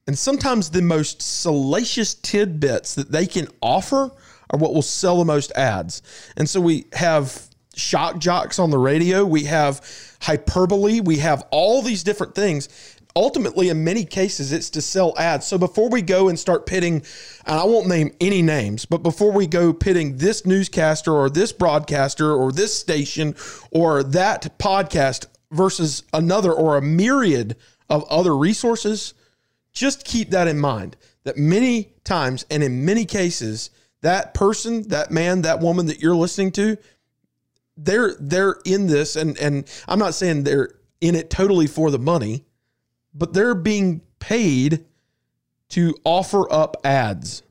And 0.06 0.18
sometimes 0.18 0.70
the 0.70 0.82
most 0.82 1.22
salacious 1.22 2.14
tidbits 2.14 2.96
that 2.96 3.12
they 3.12 3.26
can 3.26 3.48
offer 3.62 4.12
are 4.50 4.60
what 4.60 4.74
will 4.74 4.82
sell 4.82 5.18
the 5.18 5.26
most 5.26 5.52
ads. 5.54 6.02
And 6.36 6.48
so 6.48 6.60
we 6.60 6.86
have 6.94 7.50
shock 7.76 8.20
jocks 8.20 8.60
on 8.60 8.70
the 8.70 8.78
radio, 8.78 9.26
we 9.26 9.44
have 9.46 9.82
hyperbole, 10.22 11.02
we 11.02 11.18
have 11.18 11.46
all 11.52 11.82
these 11.82 12.04
different 12.04 12.36
things. 12.36 12.70
Ultimately, 13.16 13.70
in 13.70 13.84
many 13.84 14.06
cases, 14.06 14.52
it's 14.52 14.72
to 14.72 14.82
sell 14.82 15.14
ads. 15.20 15.46
So 15.46 15.60
before 15.60 15.90
we 15.90 16.02
go 16.02 16.30
and 16.30 16.40
start 16.40 16.66
pitting, 16.66 17.04
and 17.46 17.60
I 17.60 17.64
won't 17.64 17.88
name 17.88 18.12
any 18.20 18.42
names, 18.42 18.86
but 18.86 19.04
before 19.04 19.32
we 19.32 19.46
go 19.46 19.72
pitting 19.72 20.18
this 20.18 20.46
newscaster 20.48 21.14
or 21.14 21.30
this 21.30 21.52
broadcaster 21.52 22.34
or 22.34 22.52
this 22.52 22.76
station 22.76 23.36
or 23.70 24.02
that 24.04 24.58
podcast 24.58 25.28
versus 25.52 26.04
another 26.12 26.52
or 26.52 26.78
a 26.78 26.82
myriad 26.82 27.56
of 27.88 28.04
other 28.10 28.36
resources, 28.36 29.14
just 29.74 30.06
keep 30.06 30.32
that 30.32 30.48
in 30.48 30.60
mind 30.60 30.96
that 31.24 31.38
many 31.38 31.94
times 32.04 32.46
and 32.50 32.64
in 32.64 32.86
many 32.86 33.06
cases, 33.06 33.70
that 34.02 34.34
person, 34.34 34.88
that 34.90 35.12
man, 35.12 35.44
that 35.44 35.60
woman 35.60 35.86
that 35.86 36.00
you're 36.00 36.16
listening 36.16 36.52
to, 36.52 36.78
they're 37.78 38.16
they're 38.20 38.58
in 38.66 38.88
this 38.88 39.16
and 39.16 39.38
and 39.38 39.68
I'm 39.88 40.00
not 40.00 40.14
saying 40.14 40.44
they're 40.44 40.70
in 41.02 41.16
it 41.16 41.30
totally 41.30 41.68
for 41.68 41.92
the 41.92 42.00
money, 42.00 42.46
but 43.14 43.34
they're 43.34 43.56
being 43.56 44.02
paid 44.20 44.86
to 45.70 45.96
offer 46.04 46.52
up 46.52 46.78
ads. 46.84 47.44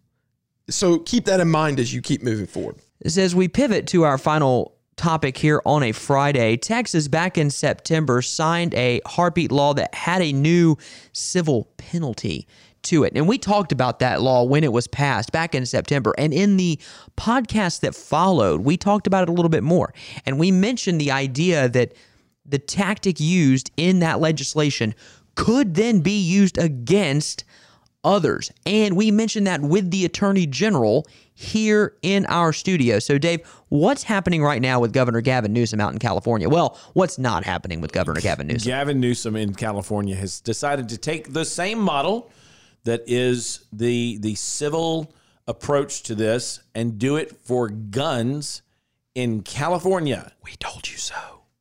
So 0.70 0.98
keep 0.98 1.24
that 1.26 1.40
in 1.40 1.48
mind 1.48 1.80
as 1.80 1.92
you 1.92 2.00
keep 2.00 2.22
moving 2.22 2.46
forward. 2.46 2.76
As 3.04 3.34
we 3.34 3.48
pivot 3.48 3.86
to 3.88 4.04
our 4.04 4.16
final 4.16 4.76
topic 4.96 5.36
here 5.36 5.60
on 5.66 5.82
a 5.82 5.92
Friday, 5.92 6.56
Texas 6.56 7.08
back 7.08 7.36
in 7.36 7.50
September 7.50 8.22
signed 8.22 8.74
a 8.74 9.00
heartbeat 9.06 9.50
law 9.50 9.74
that 9.74 9.94
had 9.94 10.22
a 10.22 10.32
new 10.32 10.76
civil 11.12 11.68
penalty 11.76 12.46
to 12.84 13.04
it. 13.04 13.12
And 13.14 13.28
we 13.28 13.38
talked 13.38 13.72
about 13.72 13.98
that 14.00 14.20
law 14.20 14.44
when 14.44 14.64
it 14.64 14.72
was 14.72 14.86
passed 14.86 15.32
back 15.32 15.54
in 15.54 15.66
September. 15.66 16.14
And 16.18 16.32
in 16.32 16.56
the 16.56 16.78
podcast 17.16 17.80
that 17.80 17.94
followed, 17.94 18.62
we 18.62 18.76
talked 18.76 19.06
about 19.06 19.22
it 19.24 19.28
a 19.28 19.32
little 19.32 19.48
bit 19.48 19.62
more. 19.62 19.92
And 20.26 20.38
we 20.38 20.50
mentioned 20.50 21.00
the 21.00 21.10
idea 21.10 21.68
that 21.68 21.94
the 22.44 22.58
tactic 22.58 23.20
used 23.20 23.70
in 23.76 24.00
that 24.00 24.20
legislation 24.20 24.94
could 25.34 25.74
then 25.74 26.00
be 26.00 26.18
used 26.18 26.58
against 26.58 27.44
others. 28.04 28.50
And 28.66 28.96
we 28.96 29.10
mentioned 29.10 29.46
that 29.46 29.60
with 29.60 29.90
the 29.90 30.04
Attorney 30.04 30.46
General 30.46 31.06
here 31.34 31.96
in 32.02 32.26
our 32.26 32.52
studio. 32.52 32.98
So, 32.98 33.16
Dave, 33.16 33.46
what's 33.68 34.02
happening 34.02 34.42
right 34.42 34.60
now 34.60 34.80
with 34.80 34.92
Governor 34.92 35.20
Gavin 35.20 35.52
Newsom 35.52 35.80
out 35.80 35.92
in 35.92 35.98
California? 35.98 36.48
Well, 36.48 36.78
what's 36.94 37.18
not 37.18 37.44
happening 37.44 37.80
with 37.80 37.92
Governor 37.92 38.20
Gavin 38.20 38.48
Newsom? 38.48 38.68
Gavin 38.68 39.00
Newsom 39.00 39.36
in 39.36 39.54
California 39.54 40.16
has 40.16 40.40
decided 40.40 40.88
to 40.90 40.98
take 40.98 41.32
the 41.32 41.44
same 41.44 41.78
model 41.78 42.30
that 42.84 43.02
is 43.06 43.64
the 43.72 44.18
the 44.18 44.34
civil 44.34 45.14
approach 45.46 46.02
to 46.04 46.14
this 46.14 46.60
and 46.74 46.98
do 46.98 47.16
it 47.16 47.36
for 47.36 47.68
guns 47.68 48.62
in 49.14 49.42
California. 49.42 50.32
We 50.44 50.52
told 50.56 50.88
you 50.88 50.96
so. 50.96 51.14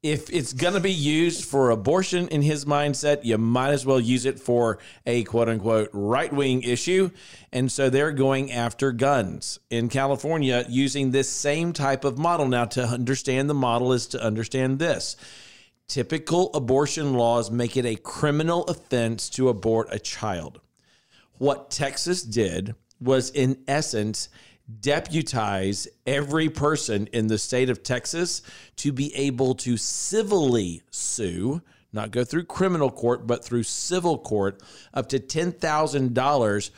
If 0.03 0.31
it's 0.31 0.53
going 0.53 0.73
to 0.73 0.79
be 0.79 0.91
used 0.91 1.45
for 1.45 1.69
abortion 1.69 2.27
in 2.29 2.41
his 2.41 2.65
mindset, 2.65 3.23
you 3.23 3.37
might 3.37 3.69
as 3.69 3.85
well 3.85 3.99
use 3.99 4.25
it 4.25 4.39
for 4.39 4.79
a 5.05 5.23
quote 5.25 5.47
unquote 5.47 5.91
right 5.93 6.33
wing 6.33 6.63
issue. 6.63 7.11
And 7.53 7.71
so 7.71 7.89
they're 7.89 8.11
going 8.11 8.51
after 8.51 8.91
guns 8.91 9.59
in 9.69 9.89
California 9.89 10.65
using 10.67 11.11
this 11.11 11.29
same 11.29 11.71
type 11.71 12.03
of 12.03 12.17
model. 12.17 12.47
Now, 12.47 12.65
to 12.65 12.83
understand 12.83 13.47
the 13.47 13.53
model 13.53 13.93
is 13.93 14.07
to 14.07 14.23
understand 14.23 14.79
this 14.79 15.17
typical 15.87 16.49
abortion 16.55 17.13
laws 17.13 17.51
make 17.51 17.77
it 17.77 17.85
a 17.85 17.95
criminal 17.95 18.63
offense 18.63 19.29
to 19.29 19.49
abort 19.49 19.87
a 19.91 19.99
child. 19.99 20.61
What 21.41 21.71
Texas 21.71 22.21
did 22.21 22.75
was, 22.99 23.31
in 23.31 23.63
essence, 23.67 24.29
deputize 24.79 25.87
every 26.05 26.49
person 26.49 27.07
in 27.07 27.25
the 27.25 27.39
state 27.39 27.71
of 27.71 27.81
Texas 27.81 28.43
to 28.75 28.91
be 28.91 29.11
able 29.15 29.55
to 29.55 29.75
civilly 29.75 30.83
sue, 30.91 31.63
not 31.91 32.11
go 32.11 32.23
through 32.23 32.43
criminal 32.43 32.91
court, 32.91 33.25
but 33.25 33.43
through 33.43 33.63
civil 33.63 34.19
court, 34.19 34.61
up 34.93 35.09
to 35.09 35.19
$10,000 35.19 36.69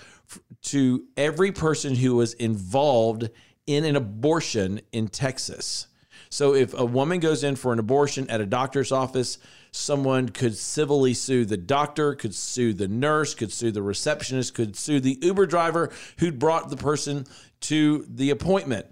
to 0.62 1.04
every 1.17 1.52
person 1.52 1.95
who 1.95 2.15
was 2.15 2.34
involved 2.36 3.30
in 3.67 3.84
an 3.84 3.97
abortion 3.97 4.80
in 4.93 5.10
Texas. 5.10 5.88
So 6.30 6.56
if 6.56 6.73
a 6.73 6.86
woman 6.86 7.19
goes 7.19 7.43
in 7.43 7.58
for 7.58 7.73
an 7.73 7.80
abortion 7.80 8.30
at 8.30 8.39
a 8.39 8.45
doctor's 8.45 8.93
office, 8.93 9.39
someone 9.73 10.29
could 10.29 10.55
civilly 10.55 11.15
sue 11.15 11.45
the 11.45 11.57
doctor, 11.57 12.13
could 12.13 12.36
sue 12.36 12.73
the 12.73 12.88
nurse, 12.88 13.33
could 13.33 13.51
sue 13.51 13.71
the 13.71 13.81
receptionist, 13.81 14.53
could 14.53 14.75
sue 14.75 14.99
the 14.99 15.17
Uber 15.21 15.47
driver 15.47 15.89
who'd 16.19 16.38
brought 16.38 16.69
the 16.69 16.77
person 16.77 17.25
to 17.59 18.05
the 18.07 18.29
appointment. 18.29 18.86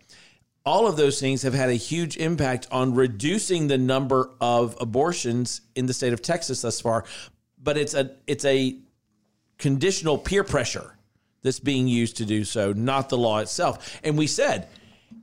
All 0.66 0.88
of 0.88 0.98
those 0.98 1.20
things 1.20 1.44
have 1.44 1.54
had 1.54 1.70
a 1.70 1.76
huge 1.76 2.18
impact 2.18 2.68
on 2.72 2.96
reducing 2.96 3.68
the 3.68 3.78
number 3.78 4.32
of 4.42 4.76
abortions 4.82 5.62
in 5.76 5.86
the 5.86 5.94
state 5.94 6.14
of 6.14 6.22
Texas 6.22 6.62
thus 6.62 6.82
far. 6.82 7.06
But 7.62 7.78
it's 7.78 7.94
a 7.94 8.16
it's 8.26 8.46
a 8.46 8.78
conditional 9.60 10.18
peer 10.18 10.44
pressure 10.44 10.98
that's 11.44 11.60
being 11.60 11.88
used 11.88 12.18
to 12.18 12.26
do 12.26 12.44
so, 12.44 12.74
not 12.74 13.10
the 13.10 13.18
law 13.18 13.40
itself. 13.40 14.00
And 14.04 14.18
we 14.18 14.26
said 14.28 14.68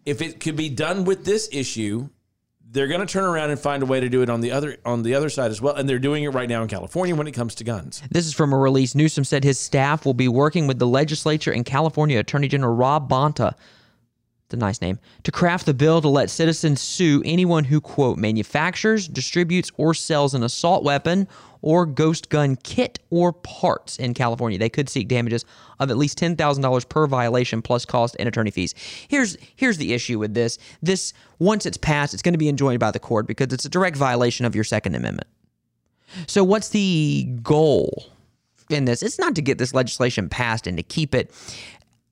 if 0.04 0.22
it 0.22 0.38
could 0.38 0.56
be 0.56 0.68
done 0.68 1.04
with 1.04 1.24
this 1.24 1.48
issue, 1.50 2.08
they're 2.70 2.86
going 2.86 3.00
to 3.00 3.06
turn 3.06 3.24
around 3.24 3.50
and 3.50 3.58
find 3.58 3.82
a 3.82 3.86
way 3.86 4.00
to 4.00 4.08
do 4.08 4.22
it 4.22 4.28
on 4.28 4.40
the 4.40 4.52
other 4.52 4.76
on 4.84 5.02
the 5.02 5.14
other 5.14 5.30
side 5.30 5.50
as 5.50 5.60
well, 5.60 5.74
and 5.74 5.88
they're 5.88 5.98
doing 5.98 6.24
it 6.24 6.28
right 6.30 6.48
now 6.48 6.62
in 6.62 6.68
California 6.68 7.14
when 7.14 7.26
it 7.26 7.32
comes 7.32 7.54
to 7.56 7.64
guns. 7.64 8.02
This 8.10 8.26
is 8.26 8.34
from 8.34 8.52
a 8.52 8.58
release. 8.58 8.94
Newsom 8.94 9.24
said 9.24 9.44
his 9.44 9.58
staff 9.58 10.04
will 10.04 10.14
be 10.14 10.28
working 10.28 10.66
with 10.66 10.78
the 10.78 10.86
legislature 10.86 11.52
and 11.52 11.64
California 11.64 12.18
Attorney 12.18 12.48
General 12.48 12.74
Rob 12.74 13.08
Bonta. 13.08 13.54
the 14.50 14.56
nice 14.56 14.80
name 14.80 14.98
to 15.22 15.32
craft 15.32 15.66
the 15.66 15.74
bill 15.74 16.00
to 16.00 16.08
let 16.08 16.30
citizens 16.30 16.80
sue 16.80 17.22
anyone 17.24 17.64
who 17.64 17.80
quote 17.80 18.18
manufactures, 18.18 19.08
distributes, 19.08 19.70
or 19.76 19.94
sells 19.94 20.34
an 20.34 20.42
assault 20.42 20.84
weapon 20.84 21.28
or 21.62 21.86
ghost 21.86 22.28
gun 22.28 22.56
kit 22.56 22.98
or 23.10 23.32
parts 23.32 23.96
in 23.98 24.14
California. 24.14 24.58
They 24.58 24.68
could 24.68 24.88
seek 24.88 25.08
damages 25.08 25.44
of 25.78 25.90
at 25.90 25.96
least 25.96 26.18
ten 26.18 26.36
thousand 26.36 26.62
dollars 26.62 26.84
per 26.84 27.06
violation 27.06 27.62
plus 27.62 27.84
cost 27.84 28.16
and 28.18 28.28
attorney 28.28 28.50
fees. 28.50 28.74
Here's 29.08 29.36
here's 29.56 29.78
the 29.78 29.92
issue 29.92 30.18
with 30.18 30.34
this. 30.34 30.58
This 30.82 31.12
once 31.38 31.66
it's 31.66 31.78
passed, 31.78 32.14
it's 32.14 32.22
going 32.22 32.34
to 32.34 32.38
be 32.38 32.48
enjoined 32.48 32.80
by 32.80 32.90
the 32.90 32.98
court 32.98 33.26
because 33.26 33.52
it's 33.52 33.64
a 33.64 33.68
direct 33.68 33.96
violation 33.96 34.46
of 34.46 34.54
your 34.54 34.64
Second 34.64 34.94
Amendment. 34.94 35.28
So 36.26 36.42
what's 36.42 36.70
the 36.70 37.28
goal 37.42 38.06
in 38.70 38.84
this? 38.86 39.02
It's 39.02 39.18
not 39.18 39.34
to 39.34 39.42
get 39.42 39.58
this 39.58 39.74
legislation 39.74 40.28
passed 40.28 40.66
and 40.66 40.76
to 40.76 40.82
keep 40.82 41.14
it. 41.14 41.30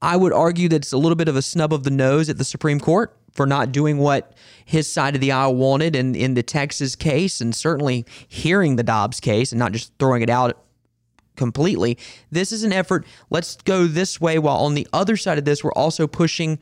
I 0.03 0.17
would 0.17 0.33
argue 0.33 0.69
that 0.69 0.77
it's 0.77 0.93
a 0.93 0.99
little 0.99 1.17
bit 1.17 1.29
of 1.29 1.37
a 1.37 1.43
snub 1.43 1.73
of 1.73 1.85
the 1.85 1.91
nose 1.91 2.29
at 2.29 2.37
the 2.37 2.45
Supreme 2.45 2.79
Court 2.79 3.17
for 3.37 3.47
not 3.47 3.71
doing 3.71 3.99
what 3.99 4.33
his 4.65 4.91
side 4.91 5.15
of 5.15 5.21
the 5.21 5.31
aisle 5.31 5.55
wanted 5.55 5.95
in, 5.95 6.15
in 6.15 6.35
the 6.35 6.43
Texas 6.43 6.97
case 6.97 7.41
and 7.41 7.55
certainly 7.55 8.05
hearing 8.27 8.77
the 8.77 8.83
Dobbs 8.83 9.21
case 9.21 9.53
and 9.53 9.59
not 9.59 9.73
just 9.73 9.93
throwing 9.99 10.23
it 10.23 10.31
out 10.31 10.65
completely. 11.37 11.99
This 12.31 12.51
is 12.51 12.65
an 12.65 12.73
effort. 12.73 13.07
Let's 13.31 13.57
go 13.57 13.87
this 13.87 14.21
way 14.21 14.39
while 14.39 14.57
on 14.57 14.75
the 14.75 14.89
other 14.93 15.17
side 15.17 15.39
of 15.39 15.45
this, 15.45 15.63
we're 15.63 15.73
also 15.73 16.07
pushing 16.07 16.59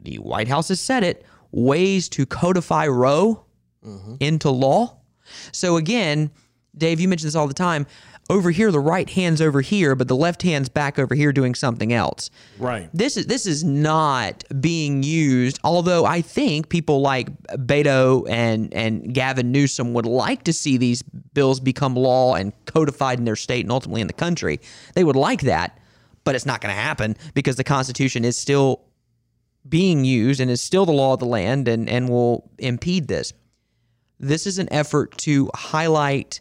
the 0.00 0.16
White 0.16 0.48
House 0.48 0.68
has 0.68 0.80
said 0.80 1.02
it 1.02 1.24
ways 1.50 2.08
to 2.10 2.26
codify 2.26 2.86
Roe 2.86 3.44
mm-hmm. 3.84 4.16
into 4.20 4.50
law. 4.50 4.98
So 5.52 5.76
again, 5.76 6.30
Dave, 6.76 7.00
you 7.00 7.08
mention 7.08 7.26
this 7.26 7.34
all 7.34 7.48
the 7.48 7.54
time. 7.54 7.86
Over 8.30 8.50
here, 8.50 8.70
the 8.70 8.80
right 8.80 9.08
hand's 9.10 9.42
over 9.42 9.60
here, 9.60 9.94
but 9.94 10.08
the 10.08 10.16
left 10.16 10.42
hand's 10.42 10.70
back 10.70 10.98
over 10.98 11.14
here 11.14 11.30
doing 11.30 11.54
something 11.54 11.92
else. 11.92 12.30
Right. 12.58 12.88
This 12.94 13.18
is 13.18 13.26
this 13.26 13.44
is 13.44 13.62
not 13.62 14.44
being 14.60 15.02
used. 15.02 15.60
Although 15.62 16.06
I 16.06 16.22
think 16.22 16.70
people 16.70 17.02
like 17.02 17.28
Beto 17.48 18.26
and 18.30 18.72
and 18.72 19.12
Gavin 19.12 19.52
Newsom 19.52 19.92
would 19.92 20.06
like 20.06 20.44
to 20.44 20.54
see 20.54 20.78
these 20.78 21.02
bills 21.02 21.60
become 21.60 21.94
law 21.96 22.34
and 22.34 22.52
codified 22.64 23.18
in 23.18 23.26
their 23.26 23.36
state 23.36 23.66
and 23.66 23.72
ultimately 23.72 24.00
in 24.00 24.06
the 24.06 24.14
country. 24.14 24.58
They 24.94 25.04
would 25.04 25.16
like 25.16 25.42
that, 25.42 25.78
but 26.24 26.34
it's 26.34 26.46
not 26.46 26.62
going 26.62 26.74
to 26.74 26.80
happen 26.80 27.16
because 27.34 27.56
the 27.56 27.64
Constitution 27.64 28.24
is 28.24 28.38
still 28.38 28.80
being 29.68 30.04
used 30.06 30.40
and 30.40 30.50
is 30.50 30.62
still 30.62 30.86
the 30.86 30.92
law 30.92 31.12
of 31.12 31.20
the 31.20 31.26
land 31.26 31.68
and 31.68 31.90
and 31.90 32.08
will 32.08 32.50
impede 32.58 33.06
this. 33.08 33.34
This 34.18 34.46
is 34.46 34.58
an 34.58 34.72
effort 34.72 35.18
to 35.18 35.50
highlight 35.54 36.40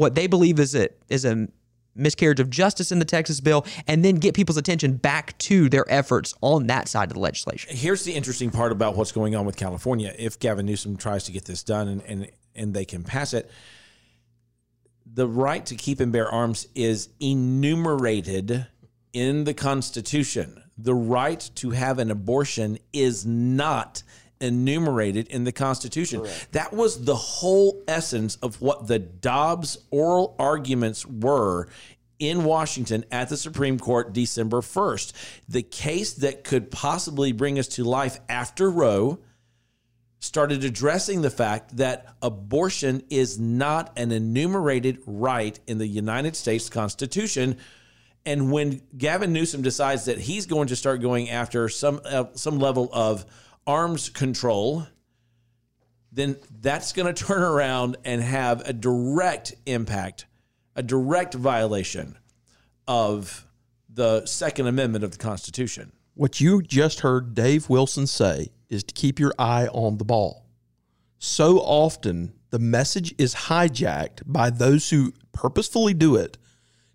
what 0.00 0.14
they 0.14 0.26
believe 0.26 0.58
is 0.58 0.74
a 0.74 0.88
is 1.10 1.26
a 1.26 1.46
miscarriage 1.94 2.40
of 2.40 2.48
justice 2.48 2.90
in 2.90 3.00
the 3.00 3.04
Texas 3.04 3.38
bill 3.38 3.66
and 3.86 4.02
then 4.02 4.14
get 4.14 4.34
people's 4.34 4.56
attention 4.56 4.96
back 4.96 5.36
to 5.36 5.68
their 5.68 5.84
efforts 5.92 6.32
on 6.40 6.68
that 6.68 6.88
side 6.88 7.10
of 7.10 7.14
the 7.14 7.20
legislation. 7.20 7.76
Here's 7.76 8.04
the 8.04 8.14
interesting 8.14 8.50
part 8.50 8.72
about 8.72 8.96
what's 8.96 9.12
going 9.12 9.36
on 9.36 9.44
with 9.44 9.56
California. 9.56 10.14
If 10.18 10.38
Gavin 10.38 10.64
Newsom 10.64 10.96
tries 10.96 11.24
to 11.24 11.32
get 11.32 11.44
this 11.44 11.62
done 11.62 11.86
and 11.86 12.02
and, 12.02 12.30
and 12.54 12.72
they 12.72 12.86
can 12.86 13.04
pass 13.04 13.34
it, 13.34 13.50
the 15.04 15.28
right 15.28 15.66
to 15.66 15.74
keep 15.74 16.00
and 16.00 16.10
bear 16.10 16.30
arms 16.30 16.66
is 16.74 17.10
enumerated 17.20 18.68
in 19.12 19.44
the 19.44 19.52
Constitution. 19.52 20.62
The 20.78 20.94
right 20.94 21.50
to 21.56 21.70
have 21.72 21.98
an 21.98 22.10
abortion 22.10 22.78
is 22.94 23.26
not 23.26 24.02
enumerated 24.40 25.28
in 25.28 25.44
the 25.44 25.52
Constitution. 25.52 26.26
That 26.52 26.72
was 26.72 27.04
the 27.04 27.16
whole 27.16 27.82
essence 27.86 28.36
of 28.36 28.60
what 28.60 28.86
the 28.86 28.98
Dobbs 28.98 29.78
oral 29.90 30.34
arguments 30.38 31.06
were 31.06 31.68
in 32.18 32.44
Washington 32.44 33.04
at 33.10 33.28
the 33.28 33.36
Supreme 33.36 33.78
Court 33.78 34.12
December 34.12 34.60
1st. 34.60 35.12
The 35.48 35.62
case 35.62 36.14
that 36.14 36.44
could 36.44 36.70
possibly 36.70 37.32
bring 37.32 37.58
us 37.58 37.68
to 37.68 37.84
life 37.84 38.20
after 38.28 38.70
Roe 38.70 39.18
started 40.20 40.62
addressing 40.62 41.22
the 41.22 41.30
fact 41.30 41.78
that 41.78 42.14
abortion 42.20 43.02
is 43.08 43.38
not 43.38 43.98
an 43.98 44.12
enumerated 44.12 44.98
right 45.06 45.58
in 45.66 45.78
the 45.78 45.86
United 45.86 46.36
States 46.36 46.68
Constitution. 46.68 47.56
And 48.26 48.52
when 48.52 48.82
Gavin 48.96 49.32
Newsom 49.32 49.62
decides 49.62 50.04
that 50.04 50.18
he's 50.18 50.44
going 50.44 50.68
to 50.68 50.76
start 50.76 51.00
going 51.00 51.30
after 51.30 51.70
some 51.70 52.02
uh, 52.04 52.24
some 52.34 52.58
level 52.58 52.90
of 52.92 53.24
arms 53.66 54.08
control, 54.08 54.86
then 56.12 56.36
that's 56.60 56.92
going 56.92 57.12
to 57.12 57.24
turn 57.24 57.42
around 57.42 57.96
and 58.04 58.22
have 58.22 58.66
a 58.68 58.72
direct 58.72 59.54
impact, 59.66 60.26
a 60.74 60.82
direct 60.82 61.34
violation 61.34 62.16
of 62.88 63.46
the 63.88 64.24
Second 64.26 64.66
Amendment 64.66 65.04
of 65.04 65.12
the 65.12 65.18
Constitution. 65.18 65.92
What 66.14 66.40
you 66.40 66.62
just 66.62 67.00
heard 67.00 67.34
Dave 67.34 67.68
Wilson 67.68 68.06
say 68.06 68.48
is 68.68 68.84
to 68.84 68.94
keep 68.94 69.18
your 69.18 69.32
eye 69.38 69.68
on 69.68 69.98
the 69.98 70.04
ball. 70.04 70.46
So 71.18 71.58
often, 71.58 72.32
the 72.50 72.58
message 72.58 73.14
is 73.18 73.34
hijacked 73.34 74.22
by 74.26 74.50
those 74.50 74.90
who 74.90 75.12
purposefully 75.32 75.94
do 75.94 76.16
it 76.16 76.38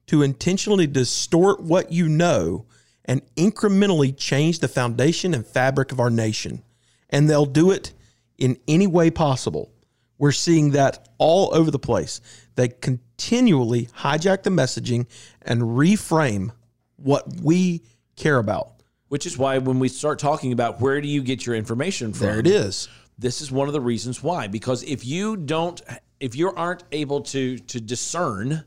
to 0.07 0.21
intentionally 0.21 0.87
distort 0.87 1.61
what 1.61 1.91
you 1.91 2.07
know 2.07 2.65
and 3.05 3.21
incrementally 3.35 4.15
change 4.17 4.59
the 4.59 4.67
foundation 4.67 5.33
and 5.33 5.45
fabric 5.45 5.91
of 5.91 5.99
our 5.99 6.09
nation. 6.09 6.63
And 7.09 7.29
they'll 7.29 7.45
do 7.45 7.71
it 7.71 7.93
in 8.37 8.57
any 8.67 8.87
way 8.87 9.11
possible. 9.11 9.71
We're 10.17 10.31
seeing 10.31 10.71
that 10.71 11.09
all 11.17 11.53
over 11.53 11.71
the 11.71 11.79
place. 11.79 12.19
They 12.55 12.69
continually 12.69 13.87
hijack 13.97 14.43
the 14.43 14.49
messaging 14.49 15.07
and 15.41 15.61
reframe 15.61 16.51
what 16.97 17.27
we 17.41 17.83
care 18.15 18.37
about. 18.37 18.71
Which 19.09 19.25
is 19.25 19.37
why 19.37 19.57
when 19.59 19.79
we 19.79 19.87
start 19.87 20.19
talking 20.19 20.51
about 20.51 20.81
where 20.81 20.99
do 20.99 21.07
you 21.07 21.21
get 21.21 21.45
your 21.45 21.55
information 21.55 22.11
from, 22.13 22.27
There 22.27 22.39
it 22.39 22.47
is. 22.47 22.89
this 23.17 23.41
is 23.41 23.51
one 23.51 23.67
of 23.67 23.73
the 23.73 23.81
reasons 23.81 24.23
why. 24.23 24.47
Because 24.47 24.83
if 24.83 25.05
you 25.05 25.37
don't, 25.37 25.81
if 26.19 26.35
you 26.35 26.51
aren't 26.51 26.83
able 26.91 27.21
to 27.21 27.57
to 27.59 27.79
discern, 27.79 28.63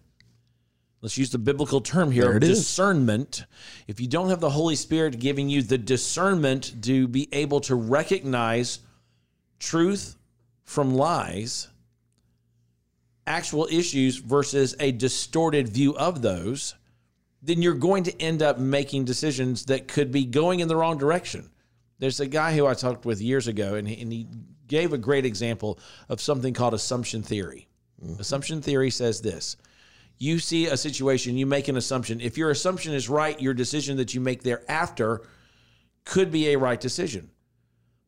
let's 1.01 1.19
use 1.19 1.31
the 1.31 1.39
biblical 1.39 1.81
term 1.81 2.11
here, 2.11 2.37
it 2.37 2.43
is. 2.43 2.59
discernment. 2.59 3.45
If 3.87 4.01
you 4.01 4.09
don't 4.09 4.31
have 4.31 4.41
the 4.41 4.51
Holy 4.51 4.77
Spirit 4.77 5.19
giving 5.19 5.49
you 5.49 5.63
the 5.63 5.79
discernment 5.79 6.83
to 6.83 7.09
be 7.09 7.29
able 7.33 7.61
to 7.63 7.75
recognize 7.75 8.81
truth 9.59 10.17
from 10.65 10.95
lies, 10.95 11.69
actual 13.27 13.69
issues 13.71 14.17
versus 14.17 14.75
a 14.81 14.93
distorted 14.93 15.69
view 15.69 15.97
of 15.97 16.23
those, 16.23 16.75
then 17.43 17.63
you're 17.63 17.75
going 17.75 18.05
to 18.05 18.23
end 18.23 18.43
up 18.43 18.59
making 18.59 19.05
decisions 19.05 19.67
that 19.67 19.87
could 19.87 20.11
be 20.11 20.25
going 20.25 20.61
in 20.61 20.69
the 20.69 20.77
wrong 20.77 20.99
direction. 20.99 21.51
There's 21.99 22.21
a 22.21 22.27
guy 22.27 22.57
who 22.57 22.67
I 22.67 22.75
talked 22.75 23.05
with 23.05 23.21
years 23.21 23.49
ago, 23.49 23.75
and 23.75 23.87
he, 23.87 24.01
and 24.01 24.13
he 24.13 24.27
gave 24.67 24.93
a 24.93 24.99
great 24.99 25.25
example 25.25 25.79
of 26.09 26.21
something 26.21 26.55
called 26.55 26.75
assumption 26.75 27.23
theory. 27.23 27.69
Mm-hmm. 28.05 28.21
Assumption 28.21 28.63
theory 28.63 28.91
says 28.91 29.21
this 29.21 29.57
you 30.19 30.39
see 30.39 30.67
a 30.67 30.77
situation, 30.77 31.37
you 31.37 31.47
make 31.47 31.69
an 31.69 31.77
assumption. 31.77 32.21
If 32.21 32.37
your 32.37 32.51
assumption 32.51 32.93
is 32.93 33.09
right, 33.09 33.41
your 33.41 33.55
decision 33.55 33.97
that 33.99 34.15
you 34.15 34.21
make 34.21 34.43
thereafter 34.43 35.23
could 36.05 36.31
be 36.31 36.49
a 36.49 36.59
right 36.59 36.81
decision. 36.81 37.31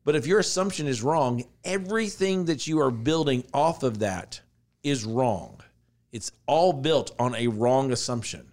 But 0.03 0.15
if 0.15 0.25
your 0.25 0.39
assumption 0.39 0.87
is 0.87 1.03
wrong, 1.03 1.43
everything 1.63 2.45
that 2.45 2.67
you 2.67 2.79
are 2.79 2.91
building 2.91 3.43
off 3.53 3.83
of 3.83 3.99
that 3.99 4.41
is 4.83 5.05
wrong. 5.05 5.61
It's 6.11 6.31
all 6.47 6.73
built 6.73 7.11
on 7.19 7.35
a 7.35 7.47
wrong 7.47 7.91
assumption, 7.91 8.51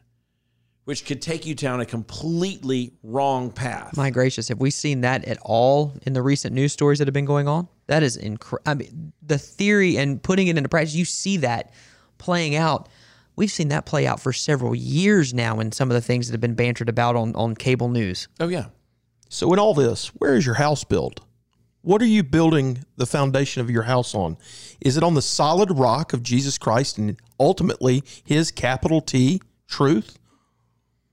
which 0.85 1.05
could 1.07 1.21
take 1.23 1.47
you 1.47 1.55
down 1.55 1.81
a 1.81 1.87
completely 1.87 2.93
wrong 3.03 3.51
path. 3.51 3.97
My 3.97 4.11
gracious, 4.11 4.49
have 4.49 4.61
we 4.61 4.71
seen 4.71 5.01
that 5.01 5.25
at 5.25 5.39
all 5.43 5.95
in 6.03 6.13
the 6.13 6.23
recent 6.23 6.55
news 6.55 6.73
stories 6.73 6.99
that 6.99 7.09
have 7.09 7.15
been 7.15 7.25
going 7.25 7.49
on? 7.49 7.67
That 7.87 8.03
is 8.03 8.17
incredible. 8.17 8.71
I 8.71 8.75
mean, 8.75 9.13
the 9.23 9.39
theory 9.39 9.97
and 9.97 10.23
putting 10.23 10.49
it 10.49 10.57
into 10.59 10.69
practice, 10.69 10.95
you 10.95 11.07
see 11.07 11.39
that 11.39 11.73
playing 12.19 12.55
out. 12.55 12.89
We've 13.39 13.51
seen 13.53 13.69
that 13.69 13.87
play 13.87 14.05
out 14.05 14.19
for 14.19 14.33
several 14.33 14.75
years 14.75 15.33
now 15.33 15.61
in 15.61 15.71
some 15.71 15.91
of 15.91 15.95
the 15.95 16.01
things 16.01 16.27
that 16.27 16.33
have 16.33 16.41
been 16.41 16.57
bantered 16.57 16.89
about 16.89 17.15
on, 17.15 17.37
on 17.37 17.55
cable 17.55 17.89
news. 17.89 18.27
oh, 18.41 18.49
yeah. 18.49 18.67
So, 19.29 19.53
in 19.53 19.61
all 19.61 19.75
this, 19.75 20.09
where 20.09 20.35
is 20.35 20.45
your 20.45 20.57
house 20.57 20.83
built? 20.83 21.21
What 21.83 22.03
are 22.03 22.07
you 22.07 22.25
building 22.25 22.85
the 22.97 23.07
foundation 23.07 23.61
of 23.63 23.71
your 23.71 23.85
house 23.85 24.13
on? 24.13 24.39
Is 24.81 24.97
it 24.97 25.05
on 25.05 25.15
the 25.15 25.23
solid 25.23 25.71
rock 25.71 26.13
of 26.13 26.25
Jesus 26.25 26.59
Christ 26.59 26.99
and 26.99 27.17
ultimately 27.39 28.03
his 28.25 28.51
capital 28.51 29.01
T 29.01 29.41
truth? 29.69 30.19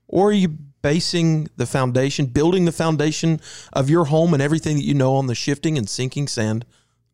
Or 0.08 0.30
are 0.30 0.32
you 0.32 0.48
basing 0.48 1.48
the 1.56 1.66
foundation, 1.66 2.26
building 2.26 2.64
the 2.64 2.72
foundation 2.72 3.40
of 3.72 3.88
your 3.88 4.06
home 4.06 4.34
and 4.34 4.42
everything 4.42 4.78
that 4.78 4.84
you 4.84 4.94
know 4.94 5.14
on 5.14 5.28
the 5.28 5.36
shifting 5.36 5.78
and 5.78 5.88
sinking 5.88 6.26
sand 6.26 6.66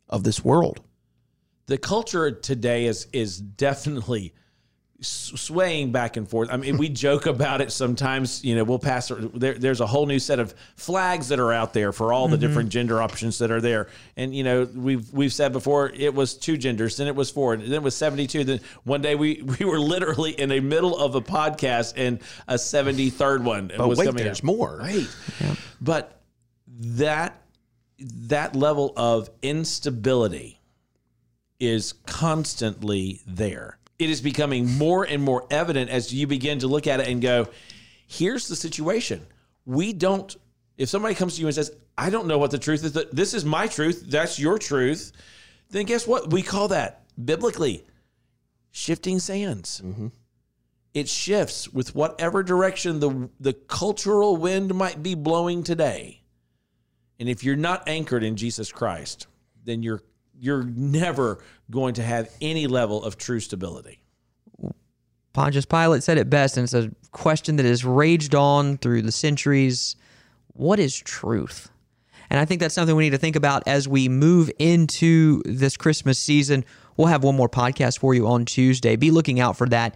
of 0.08 0.24
this 0.24 0.42
world? 0.42 0.80
the 1.66 1.78
culture 1.78 2.30
today 2.30 2.86
is 2.86 3.06
is 3.12 3.40
definitely 3.40 4.26
s- 4.26 4.41
swaying 5.02 5.92
back 5.92 6.16
and 6.16 6.28
forth. 6.28 6.48
I 6.50 6.56
mean, 6.56 6.78
we 6.78 6.88
joke 6.88 7.26
about 7.26 7.60
it 7.60 7.72
sometimes. 7.72 8.44
You 8.44 8.56
know, 8.56 8.64
we'll 8.64 8.78
pass. 8.78 9.10
There, 9.34 9.54
there's 9.54 9.80
a 9.80 9.86
whole 9.86 10.06
new 10.06 10.18
set 10.18 10.38
of 10.38 10.54
flags 10.76 11.28
that 11.28 11.38
are 11.38 11.52
out 11.52 11.72
there 11.72 11.92
for 11.92 12.12
all 12.12 12.28
the 12.28 12.36
mm-hmm. 12.36 12.46
different 12.46 12.68
gender 12.70 13.02
options 13.02 13.38
that 13.38 13.50
are 13.50 13.60
there. 13.60 13.88
And 14.16 14.34
you 14.34 14.44
know, 14.44 14.68
we've 14.74 15.12
we've 15.12 15.32
said 15.32 15.52
before 15.52 15.90
it 15.90 16.14
was 16.14 16.34
two 16.34 16.56
genders, 16.56 16.96
then 16.96 17.06
it 17.06 17.14
was 17.14 17.30
four, 17.30 17.54
and 17.54 17.62
then 17.62 17.72
it 17.72 17.82
was 17.82 17.96
72. 17.96 18.44
Then 18.44 18.60
one 18.84 19.02
day 19.02 19.14
we 19.14 19.42
we 19.58 19.66
were 19.66 19.80
literally 19.80 20.32
in 20.32 20.48
the 20.48 20.60
middle 20.60 20.96
of 20.96 21.14
a 21.14 21.20
podcast 21.20 21.94
and 21.96 22.20
a 22.48 22.54
73rd 22.54 23.42
one 23.42 23.72
But 23.76 23.88
was 23.88 23.98
wait, 23.98 24.06
coming. 24.06 24.24
there's 24.24 24.40
out. 24.40 24.44
more. 24.44 24.78
Right. 24.78 25.08
But 25.80 26.20
that 26.68 27.42
that 27.98 28.56
level 28.56 28.92
of 28.96 29.30
instability 29.42 30.60
is 31.60 31.92
constantly 32.06 33.20
there. 33.26 33.78
It 34.02 34.10
is 34.10 34.20
becoming 34.20 34.68
more 34.78 35.04
and 35.04 35.22
more 35.22 35.46
evident 35.48 35.88
as 35.88 36.12
you 36.12 36.26
begin 36.26 36.58
to 36.58 36.66
look 36.66 36.88
at 36.88 36.98
it 36.98 37.06
and 37.06 37.22
go, 37.22 37.46
here's 38.08 38.48
the 38.48 38.56
situation. 38.56 39.24
We 39.64 39.92
don't, 39.92 40.34
if 40.76 40.88
somebody 40.88 41.14
comes 41.14 41.36
to 41.36 41.40
you 41.40 41.46
and 41.46 41.54
says, 41.54 41.70
I 41.96 42.10
don't 42.10 42.26
know 42.26 42.38
what 42.38 42.50
the 42.50 42.58
truth 42.58 42.82
is, 42.84 42.92
this 43.12 43.32
is 43.32 43.44
my 43.44 43.68
truth, 43.68 44.04
that's 44.08 44.40
your 44.40 44.58
truth, 44.58 45.12
then 45.70 45.86
guess 45.86 46.04
what? 46.04 46.32
We 46.32 46.42
call 46.42 46.66
that 46.68 47.04
biblically 47.22 47.84
shifting 48.72 49.20
sands. 49.20 49.80
Mm-hmm. 49.84 50.08
It 50.94 51.08
shifts 51.08 51.72
with 51.72 51.94
whatever 51.94 52.42
direction 52.42 52.98
the, 52.98 53.30
the 53.38 53.52
cultural 53.52 54.36
wind 54.36 54.74
might 54.74 55.00
be 55.00 55.14
blowing 55.14 55.62
today. 55.62 56.22
And 57.20 57.28
if 57.28 57.44
you're 57.44 57.54
not 57.54 57.88
anchored 57.88 58.24
in 58.24 58.34
Jesus 58.34 58.72
Christ, 58.72 59.28
then 59.64 59.84
you're 59.84 60.02
you're 60.42 60.64
never 60.64 61.38
going 61.70 61.94
to 61.94 62.02
have 62.02 62.28
any 62.40 62.66
level 62.66 63.04
of 63.04 63.16
true 63.16 63.38
stability. 63.38 64.02
Pontius 65.32 65.64
Pilate 65.64 66.02
said 66.02 66.18
it 66.18 66.28
best, 66.28 66.56
and 66.56 66.64
it's 66.64 66.74
a 66.74 66.90
question 67.12 67.56
that 67.56 67.64
has 67.64 67.84
raged 67.84 68.34
on 68.34 68.76
through 68.76 69.02
the 69.02 69.12
centuries. 69.12 69.94
What 70.48 70.80
is 70.80 70.98
truth? 70.98 71.70
And 72.28 72.40
I 72.40 72.44
think 72.44 72.60
that's 72.60 72.74
something 72.74 72.96
we 72.96 73.04
need 73.04 73.10
to 73.10 73.18
think 73.18 73.36
about 73.36 73.62
as 73.68 73.86
we 73.86 74.08
move 74.08 74.50
into 74.58 75.42
this 75.44 75.76
Christmas 75.76 76.18
season. 76.18 76.64
We'll 76.96 77.06
have 77.06 77.22
one 77.22 77.36
more 77.36 77.48
podcast 77.48 78.00
for 78.00 78.12
you 78.12 78.26
on 78.26 78.44
Tuesday. 78.44 78.96
Be 78.96 79.12
looking 79.12 79.38
out 79.38 79.56
for 79.56 79.68
that. 79.68 79.94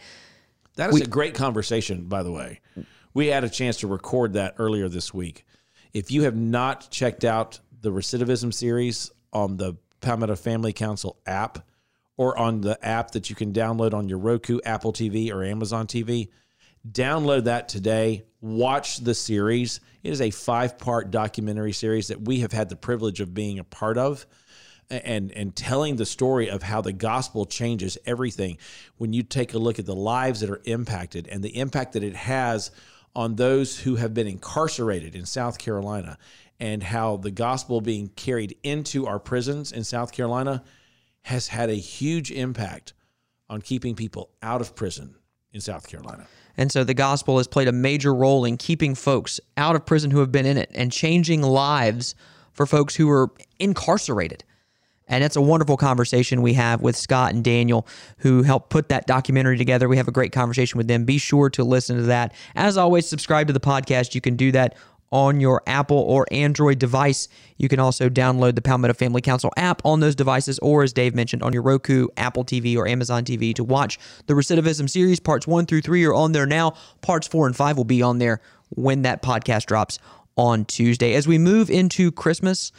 That 0.76 0.90
is 0.90 1.00
a 1.00 1.08
great 1.08 1.34
conversation, 1.34 2.04
by 2.04 2.22
the 2.22 2.30
way. 2.30 2.60
We 3.14 3.26
had 3.26 3.42
a 3.42 3.50
chance 3.50 3.78
to 3.78 3.88
record 3.88 4.34
that 4.34 4.54
earlier 4.58 4.88
this 4.88 5.12
week. 5.12 5.44
If 5.92 6.12
you 6.12 6.22
have 6.22 6.36
not 6.36 6.88
checked 6.90 7.24
out 7.24 7.58
the 7.80 7.90
recidivism 7.90 8.54
series 8.54 9.10
on 9.32 9.56
the 9.56 9.76
Palmetto 10.00 10.36
Family 10.36 10.72
Council 10.72 11.16
app 11.26 11.66
or 12.16 12.38
on 12.38 12.62
the 12.62 12.82
app 12.86 13.10
that 13.12 13.28
you 13.28 13.36
can 13.36 13.52
download 13.52 13.92
on 13.92 14.08
your 14.08 14.18
Roku, 14.18 14.58
Apple 14.64 14.92
TV, 14.92 15.32
or 15.32 15.44
Amazon 15.44 15.86
TV, 15.86 16.28
download 16.90 17.44
that 17.44 17.68
today. 17.68 18.24
Watch 18.40 18.98
the 18.98 19.14
series. 19.14 19.80
It 20.02 20.10
is 20.10 20.20
a 20.20 20.30
five 20.30 20.78
part 20.78 21.10
documentary 21.10 21.72
series 21.72 22.08
that 22.08 22.22
we 22.22 22.40
have 22.40 22.52
had 22.52 22.68
the 22.68 22.76
privilege 22.76 23.20
of 23.20 23.34
being 23.34 23.58
a 23.58 23.64
part 23.64 23.98
of 23.98 24.26
and 24.88 25.32
and 25.32 25.54
telling 25.56 25.96
the 25.96 26.06
story 26.06 26.48
of 26.48 26.62
how 26.62 26.80
the 26.80 26.92
gospel 26.92 27.44
changes 27.44 27.98
everything 28.06 28.56
when 28.98 29.12
you 29.12 29.22
take 29.22 29.52
a 29.52 29.58
look 29.58 29.78
at 29.78 29.86
the 29.86 29.94
lives 29.94 30.40
that 30.40 30.50
are 30.50 30.62
impacted 30.64 31.26
and 31.26 31.42
the 31.42 31.58
impact 31.58 31.94
that 31.94 32.04
it 32.04 32.14
has 32.14 32.70
on 33.14 33.34
those 33.34 33.80
who 33.80 33.96
have 33.96 34.14
been 34.14 34.26
incarcerated 34.26 35.16
in 35.16 35.24
South 35.26 35.58
Carolina 35.58 36.18
and 36.58 36.82
how 36.82 37.16
the 37.16 37.30
gospel 37.30 37.80
being 37.80 38.08
carried 38.08 38.56
into 38.62 39.06
our 39.06 39.18
prisons 39.18 39.72
in 39.72 39.84
South 39.84 40.12
Carolina 40.12 40.62
has 41.22 41.48
had 41.48 41.70
a 41.70 41.74
huge 41.74 42.30
impact 42.30 42.94
on 43.48 43.60
keeping 43.60 43.94
people 43.94 44.30
out 44.42 44.60
of 44.60 44.74
prison 44.74 45.14
in 45.52 45.60
South 45.60 45.88
Carolina. 45.88 46.26
And 46.56 46.72
so 46.72 46.84
the 46.84 46.94
gospel 46.94 47.38
has 47.38 47.46
played 47.46 47.68
a 47.68 47.72
major 47.72 48.14
role 48.14 48.44
in 48.44 48.56
keeping 48.56 48.94
folks 48.94 49.40
out 49.56 49.76
of 49.76 49.84
prison 49.84 50.10
who 50.10 50.20
have 50.20 50.32
been 50.32 50.46
in 50.46 50.56
it 50.56 50.70
and 50.74 50.90
changing 50.90 51.42
lives 51.42 52.14
for 52.52 52.66
folks 52.66 52.96
who 52.96 53.10
are 53.10 53.30
incarcerated. 53.58 54.44
And 55.08 55.22
it's 55.22 55.36
a 55.36 55.40
wonderful 55.40 55.76
conversation 55.76 56.42
we 56.42 56.54
have 56.54 56.80
with 56.80 56.96
Scott 56.96 57.32
and 57.32 57.44
Daniel, 57.44 57.86
who 58.18 58.42
helped 58.42 58.70
put 58.70 58.88
that 58.88 59.06
documentary 59.06 59.56
together. 59.56 59.88
We 59.88 59.98
have 59.98 60.08
a 60.08 60.12
great 60.12 60.32
conversation 60.32 60.78
with 60.78 60.88
them. 60.88 61.04
Be 61.04 61.18
sure 61.18 61.48
to 61.50 61.62
listen 61.62 61.96
to 61.96 62.02
that. 62.04 62.34
As 62.56 62.76
always, 62.76 63.06
subscribe 63.06 63.46
to 63.46 63.52
the 63.52 63.60
podcast. 63.60 64.14
You 64.16 64.20
can 64.20 64.34
do 64.34 64.50
that 64.52 64.76
on 65.10 65.40
your 65.40 65.62
Apple 65.66 65.98
or 65.98 66.26
Android 66.30 66.78
device. 66.78 67.28
You 67.56 67.68
can 67.68 67.78
also 67.78 68.08
download 68.08 68.54
the 68.54 68.62
Palmetto 68.62 68.94
Family 68.94 69.20
Council 69.20 69.52
app 69.56 69.80
on 69.84 70.00
those 70.00 70.14
devices, 70.14 70.58
or 70.60 70.82
as 70.82 70.92
Dave 70.92 71.14
mentioned, 71.14 71.42
on 71.42 71.52
your 71.52 71.62
Roku, 71.62 72.08
Apple 72.16 72.44
TV, 72.44 72.76
or 72.76 72.86
Amazon 72.86 73.24
TV 73.24 73.54
to 73.54 73.64
watch 73.64 73.98
the 74.26 74.34
recidivism 74.34 74.88
series. 74.88 75.20
Parts 75.20 75.46
one 75.46 75.66
through 75.66 75.82
three 75.82 76.04
are 76.04 76.14
on 76.14 76.32
there 76.32 76.46
now. 76.46 76.74
Parts 77.00 77.26
four 77.26 77.46
and 77.46 77.56
five 77.56 77.76
will 77.76 77.84
be 77.84 78.02
on 78.02 78.18
there 78.18 78.40
when 78.70 79.02
that 79.02 79.22
podcast 79.22 79.66
drops 79.66 79.98
on 80.36 80.64
Tuesday. 80.64 81.14
As 81.14 81.26
we 81.26 81.38
move 81.38 81.70
into 81.70 82.10
Christmas, 82.12 82.72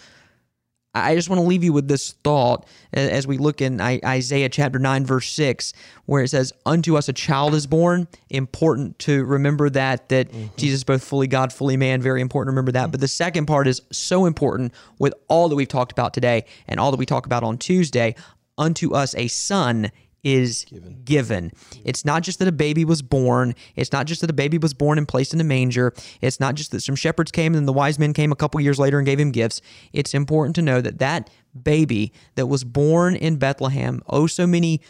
I 1.04 1.16
just 1.16 1.30
want 1.30 1.40
to 1.42 1.48
leave 1.48 1.64
you 1.64 1.74
with 1.74 1.88
this 1.88 2.14
thought 2.24 2.68
as 2.94 3.28
we 3.28 3.38
look 3.38 3.62
in 3.62 3.80
Isaiah 3.82 4.50
chapter 4.50 4.80
9, 4.80 5.06
verse 5.06 5.30
6, 5.32 5.74
where 6.06 6.24
it 6.24 6.30
says, 6.30 6.54
Unto 6.66 6.98
us 6.98 7.10
a 7.10 7.14
child 7.14 7.54
is 7.54 7.68
born. 7.68 8.08
Important 8.30 8.98
to 9.00 9.26
remember 9.26 9.70
that, 9.70 10.10
that 10.10 10.32
mm-hmm. 10.32 10.48
Jesus 10.58 10.80
is 10.80 10.84
both 10.84 11.04
fully 11.04 11.28
God, 11.28 11.54
fully 11.54 11.78
man. 11.78 12.02
Very 12.02 12.22
important 12.22 12.48
to 12.48 12.52
remember 12.52 12.72
that. 12.74 12.92
But 12.92 13.00
the 13.00 13.08
second 13.08 13.46
part 13.46 13.68
is 13.68 13.82
so 13.92 14.26
important 14.26 14.74
with 15.00 15.14
all 15.28 15.50
that 15.50 15.56
we've 15.56 15.68
talked 15.68 15.92
about 15.92 16.14
today 16.14 16.46
and 16.68 16.80
all 16.80 16.92
that 16.92 16.98
we 16.98 17.06
talk 17.06 17.26
about 17.26 17.44
on 17.44 17.58
Tuesday. 17.58 18.16
Unto 18.60 18.96
us 18.96 19.14
a 19.16 19.28
son 19.28 19.92
is 20.28 20.66
given. 20.66 21.02
given. 21.06 21.52
It's 21.86 22.04
not 22.04 22.22
just 22.24 22.40
that 22.40 22.48
a 22.48 22.52
baby 22.52 22.84
was 22.84 23.02
born. 23.02 23.56
It's 23.76 23.94
not 23.94 24.06
just 24.06 24.22
that 24.22 24.30
a 24.30 24.34
baby 24.34 24.58
was 24.58 24.74
born 24.74 24.98
and 24.98 25.08
placed 25.08 25.34
in 25.34 25.40
a 25.40 25.44
manger. 25.46 25.94
It's 26.22 26.40
not 26.40 26.56
just 26.56 26.72
that 26.72 26.82
some 26.82 26.96
shepherds 26.96 27.32
came 27.32 27.56
and 27.56 27.68
the 27.68 27.74
wise 27.74 27.98
men 27.98 28.14
came 28.14 28.32
a 28.32 28.36
couple 28.36 28.60
years 28.60 28.78
later 28.78 28.98
and 29.00 29.06
gave 29.06 29.20
him 29.20 29.32
gifts. 29.32 29.62
It's 29.94 30.14
important 30.14 30.56
to 30.58 30.62
know 30.62 30.82
that 30.82 31.00
that 31.00 31.30
baby 31.64 32.12
that 32.36 32.48
was 32.48 32.64
born 32.64 33.16
in 33.16 33.38
Bethlehem 33.38 34.02
oh 34.08 34.28
so 34.28 34.46
many 34.46 34.82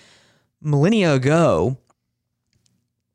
millennia 0.60 1.14
ago 1.14 1.78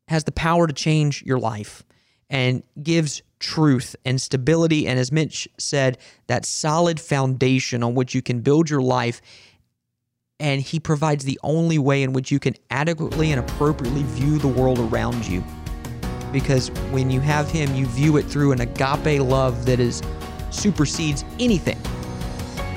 has 0.07 0.23
the 0.23 0.31
power 0.31 0.65
to 0.65 0.73
change 0.73 1.21
your 1.23 1.37
life 1.37 1.83
and 2.29 2.63
gives 2.81 3.21
truth 3.39 3.95
and 4.05 4.19
stability 4.19 4.87
and 4.87 4.97
as 4.97 5.11
Mitch 5.11 5.47
said 5.59 5.99
that 6.27 6.45
solid 6.45 6.99
foundation 6.99 7.83
on 7.83 7.93
which 7.93 8.15
you 8.15 8.21
can 8.23 8.39
build 8.39 8.69
your 8.69 8.81
life 8.81 9.21
and 10.39 10.61
He 10.61 10.79
provides 10.79 11.25
the 11.25 11.39
only 11.43 11.77
way 11.77 12.03
in 12.03 12.13
which 12.13 12.31
you 12.31 12.39
can 12.39 12.55
adequately 12.69 13.31
and 13.31 13.39
appropriately 13.39 14.03
view 14.03 14.37
the 14.37 14.47
world 14.47 14.79
around 14.79 15.25
you. 15.25 15.43
Because 16.31 16.69
when 16.91 17.09
you 17.09 17.19
have 17.19 17.49
Him, 17.49 17.73
you 17.75 17.85
view 17.85 18.17
it 18.17 18.23
through 18.23 18.51
an 18.51 18.61
agape 18.61 19.21
love 19.21 19.65
that 19.65 19.79
is 19.79 20.01
supersedes 20.49 21.25
anything 21.39 21.81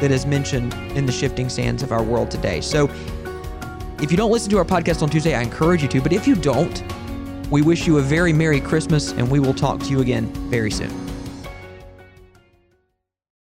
that 0.01 0.11
is 0.11 0.27
mentioned 0.27 0.75
in 0.97 1.07
the 1.07 1.13
shifting 1.13 1.49
sands 1.49 1.83
of 1.83 1.93
our 1.93 2.03
world 2.03 2.31
today. 2.31 2.61
So, 2.61 2.91
if 4.01 4.11
you 4.11 4.17
don't 4.17 4.31
listen 4.31 4.51
to 4.51 4.59
our 4.59 4.65
podcast 4.65 5.03
on 5.03 5.09
Tuesday, 5.09 5.35
I 5.35 5.41
encourage 5.41 5.83
you 5.83 5.89
to. 5.89 6.03
But 6.03 6.13
if 6.13 6.27
you 6.27 6.35
don't, 6.35 6.83
we 7.51 7.63
wish 7.63 7.87
you 7.87 7.97
a 7.99 8.03
very 8.03 8.33
Merry 8.33 8.61
Christmas, 8.61 9.13
and 9.13 9.31
we 9.31 9.41
will 9.41 9.55
talk 9.55 9.81
to 9.81 9.87
you 9.87 10.01
again 10.01 10.27
very 10.51 10.71
soon. 10.71 11.16